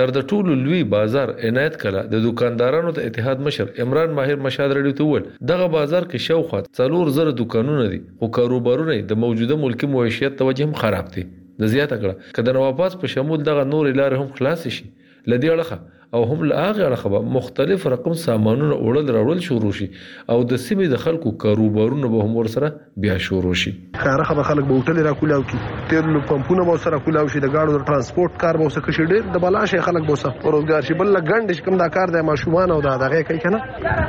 تر 0.00 0.12
د 0.16 0.26
ټولو 0.34 0.54
لوی 0.60 0.78
بازار 0.94 1.32
عنایت 1.48 1.76
کله 1.82 2.04
د 2.14 2.24
دکاندارانو 2.28 2.92
ته 2.98 3.10
اتحاد 3.10 3.42
مشر 3.48 3.72
عمران 3.84 4.14
ماهر 4.20 4.42
مشاد 4.46 4.76
رډی 4.78 4.94
ته 5.00 5.08
ول 5.10 5.26
دغه 5.52 5.68
بازار 5.76 6.06
کې 6.12 6.26
شاوخوا 6.28 6.62
څلور 6.80 7.12
زره 7.18 7.36
دکانونه 7.42 7.88
دي 7.94 8.00
خو 8.22 8.30
کاروبارونه 8.38 8.98
د 9.14 9.22
موجوده 9.26 9.58
ملکی 9.66 9.90
معیشت 9.96 10.38
توجه 10.42 10.68
هم 10.70 10.78
خراب 10.84 11.10
دي 11.18 11.26
د 11.64 11.74
زیاته 11.74 11.98
کړه 12.04 12.36
کله 12.38 12.56
نو 12.58 12.64
واپس 12.66 12.96
په 13.04 13.12
شمول 13.16 13.44
دغه 13.50 13.68
نور 13.74 13.90
لارې 13.90 14.22
هم 14.22 14.38
خلاص 14.40 14.66
شي 14.80 14.88
لدی 15.34 15.52
اړه 15.56 15.84
او 16.14 16.22
هم 16.30 16.44
له 16.48 16.54
هغه 16.70 16.82
اړخه 16.88 17.08
به 17.12 17.18
مختلف 17.36 17.86
رقم 17.94 18.12
سامانونه 18.26 18.74
وړل 18.74 19.06
راوړل 19.14 19.40
شروع 19.48 19.72
شي 19.78 19.86
او 20.32 20.38
د 20.50 20.52
سیمې 20.66 20.86
د 20.94 20.96
خلکو 21.04 21.28
کاروبارونه 21.44 22.10
به 22.12 22.18
هم 22.26 22.36
ورسره 22.38 22.68
بیا 23.04 23.16
شروع 23.28 23.54
شي 23.62 23.72
کارخه 24.04 24.34
به 24.38 24.42
خلک 24.48 24.64
بوتل 24.72 25.00
را 25.06 25.14
کولاو 25.22 25.42
کی 25.52 25.58
تیل 25.88 26.20
پمپونه 26.32 26.64
به 26.70 26.76
سره 26.84 27.00
کولاو 27.08 27.28
شي 27.34 27.42
د 27.44 27.52
گاډو 27.56 27.74
د 27.78 27.82
ترانسپورت 27.90 28.36
کار 28.44 28.58
به 28.62 28.66
وسه 28.68 28.80
کشي 28.88 29.06
ډیر 29.14 29.24
د 29.38 29.42
بلا 29.46 29.62
شي 29.72 29.80
خلک 29.88 30.06
به 30.10 30.16
وسه 30.16 30.32
روزګار 30.56 30.88
شي 30.90 30.96
بل 31.02 31.10
لګند 31.16 31.56
شي 31.60 31.64
کوم 31.68 31.78
دا 31.84 31.88
کار 31.98 32.14
د 32.18 32.24
ماشومان 32.30 32.76
او 32.76 32.78
دا 32.88 32.94
دغه 33.04 33.22
کوي 33.32 33.42
کنه 33.46 33.60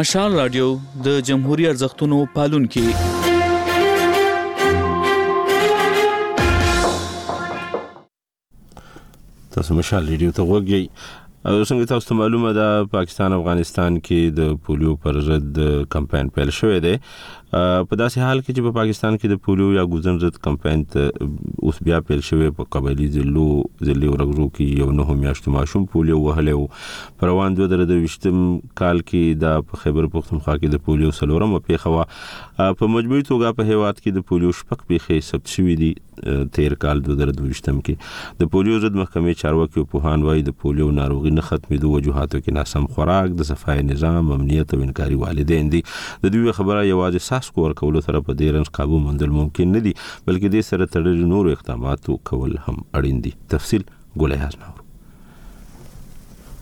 مشال 0.00 0.36
رادیو 0.42 0.68
د 1.06 1.08
جمهوریت 1.30 1.72
ارزښتونو 1.74 2.16
پالونکي 2.38 2.88
تاسو 9.58 9.74
مشال 9.80 10.04
ریډیو 10.12 10.32
ته 10.36 10.42
وګورئ 10.48 10.82
څنګه 11.68 11.86
تاسو 11.92 12.06
ته 12.08 12.14
معلومه 12.18 12.50
ده 12.58 12.66
پاکستان 12.94 13.34
افغانستان 13.36 13.96
کې 14.06 14.18
د 14.38 14.52
پولیو 14.66 14.92
پر 15.04 15.18
ضد 15.28 15.58
کمپاین 15.94 16.28
پیل 16.36 16.52
شوې 16.58 16.78
ده 16.86 16.92
په 17.50 17.96
داسې 17.98 18.20
حال 18.20 18.40
کې 18.40 18.52
چې 18.56 18.60
په 18.66 18.72
پاکستان 18.78 19.14
کې 19.18 19.28
د 19.28 19.38
پولیو 19.44 19.68
یا 19.74 19.84
ګوزن 19.92 20.18
ضد 20.24 20.36
کمپاین 20.46 20.82
ته 20.94 21.28
اوس 21.68 21.76
بیا 21.88 22.00
پیل 22.08 22.20
شوی 22.30 22.50
په 22.58 22.64
قبایلی 22.76 23.06
ضلعو 23.14 23.46
ضلعو 23.90 24.16
رغرو 24.22 24.46
کې 24.48 24.82
یو 24.82 24.88
نه 24.98 25.14
میاشتو 25.20 25.50
ماشوم 25.54 25.86
پولیو 25.94 26.18
وهلو 26.26 26.66
پر 27.22 27.32
روان 27.32 27.56
دوه 27.60 27.68
درې 27.70 28.10
وشتم 28.10 28.42
کال 28.82 29.00
کې 29.04 29.38
د 29.44 29.80
خیبر 29.84 30.08
پختونخوا 30.16 30.56
کې 30.56 30.74
د 30.74 30.82
پولیو 30.88 31.14
سلورم 31.20 31.54
په 31.70 31.80
خوا 31.86 32.04
په 32.82 32.90
مجموعي 32.98 33.24
توګه 33.30 33.56
په 33.62 33.70
هیواد 33.72 34.02
کې 34.02 34.18
د 34.18 34.26
پولیو 34.32 34.52
شپک 34.60 34.84
پیخي 34.92 35.20
ثبت 35.30 35.54
شوې 35.56 35.82
دي 35.84 35.90
13 36.60 36.78
کال 36.84 37.02
2022م 37.08 37.80
کې 37.88 38.44
د 38.44 38.52
پولیو 38.56 38.78
ضد 38.84 39.00
محکمې 39.00 39.40
چارواکي 39.46 39.86
په 39.94 40.04
هان 40.08 40.28
وای 40.28 40.46
د 40.50 40.58
پولیو 40.62 40.90
ناروغي 41.00 41.34
نه 41.40 41.48
ختمېدو 41.48 41.92
وجوهاتو 41.96 42.42
کې 42.44 42.60
ناسم 42.60 42.86
خوراک 42.96 43.36
د 43.42 43.50
صفای 43.52 43.88
نظام 43.94 44.30
امنیت 44.38 44.74
او 44.78 44.82
انکاري 44.88 45.20
والدین 45.26 45.72
دي 45.76 45.82
د 45.90 46.34
دوی 46.38 46.56
خبره 46.62 46.80
یوازې 46.90 47.26
تاسک 47.38 47.58
ورکولو 47.64 48.00
سره 48.06 48.20
په 48.28 48.34
دې 48.40 48.46
رنګ 48.56 48.68
قابو 48.78 48.98
موندل 49.06 49.30
ممکن 49.38 49.74
نه 49.76 49.80
دي 49.86 49.92
بلکې 50.02 50.52
دې 50.54 50.62
سره 50.70 50.86
تړلي 50.96 51.26
نور 51.32 51.46
اقدامات 51.54 52.04
کول 52.30 52.54
هم 52.66 52.76
اړین 53.00 53.18
دي 53.26 53.32
تفصیل 53.54 53.82
ګولې 53.90 54.38
هاجنور 54.44 54.76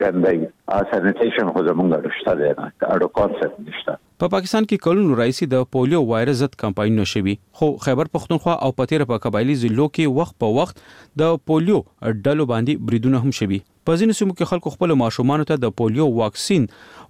ګندای 0.01 0.43
سانیټیشن 0.91 1.49
خو 1.55 1.61
زمونږ 1.67 2.05
رښتا 2.09 2.33
دی 2.41 2.49
نه 2.59 2.67
اړو 2.95 3.07
کانسپټ 3.17 3.57
نشته 3.65 3.95
په 4.23 4.29
پاکستان 4.35 4.67
کې 4.69 4.85
کلونو 4.85 5.17
راځي 5.19 5.47
د 5.53 5.65
پولیو 5.75 6.01
وایرس 6.11 6.37
ضد 6.43 6.55
کمپاین 6.63 6.95
نشوي 7.01 7.35
خو 7.61 7.69
خیبر 7.87 8.11
پختونخوا 8.15 8.53
او 8.67 8.69
پتیر 8.79 9.05
په 9.11 9.23
قبایلی 9.25 9.57
ضلعو 9.63 9.87
کې 9.89 10.19
وخت 10.21 10.37
په 10.43 10.57
وخت 10.59 10.81
د 11.23 11.37
پولیو 11.51 11.79
ډلو 12.13 12.47
باندې 12.53 12.85
بریدونه 12.91 13.23
هم 13.25 13.37
شوي 13.41 13.59
په 13.89 14.01
ځینې 14.01 14.21
سیمو 14.21 14.37
کې 14.39 14.53
خلکو 14.53 14.73
خپل 14.77 14.95
ماشومان 15.03 15.45
ته 15.51 15.61
د 15.65 15.75
پولیو 15.81 16.09
واکسین 16.21 16.69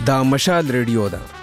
دا 0.08 0.18
مشال 0.32 0.72
ریډیو 0.72 1.04
ده 1.14 1.43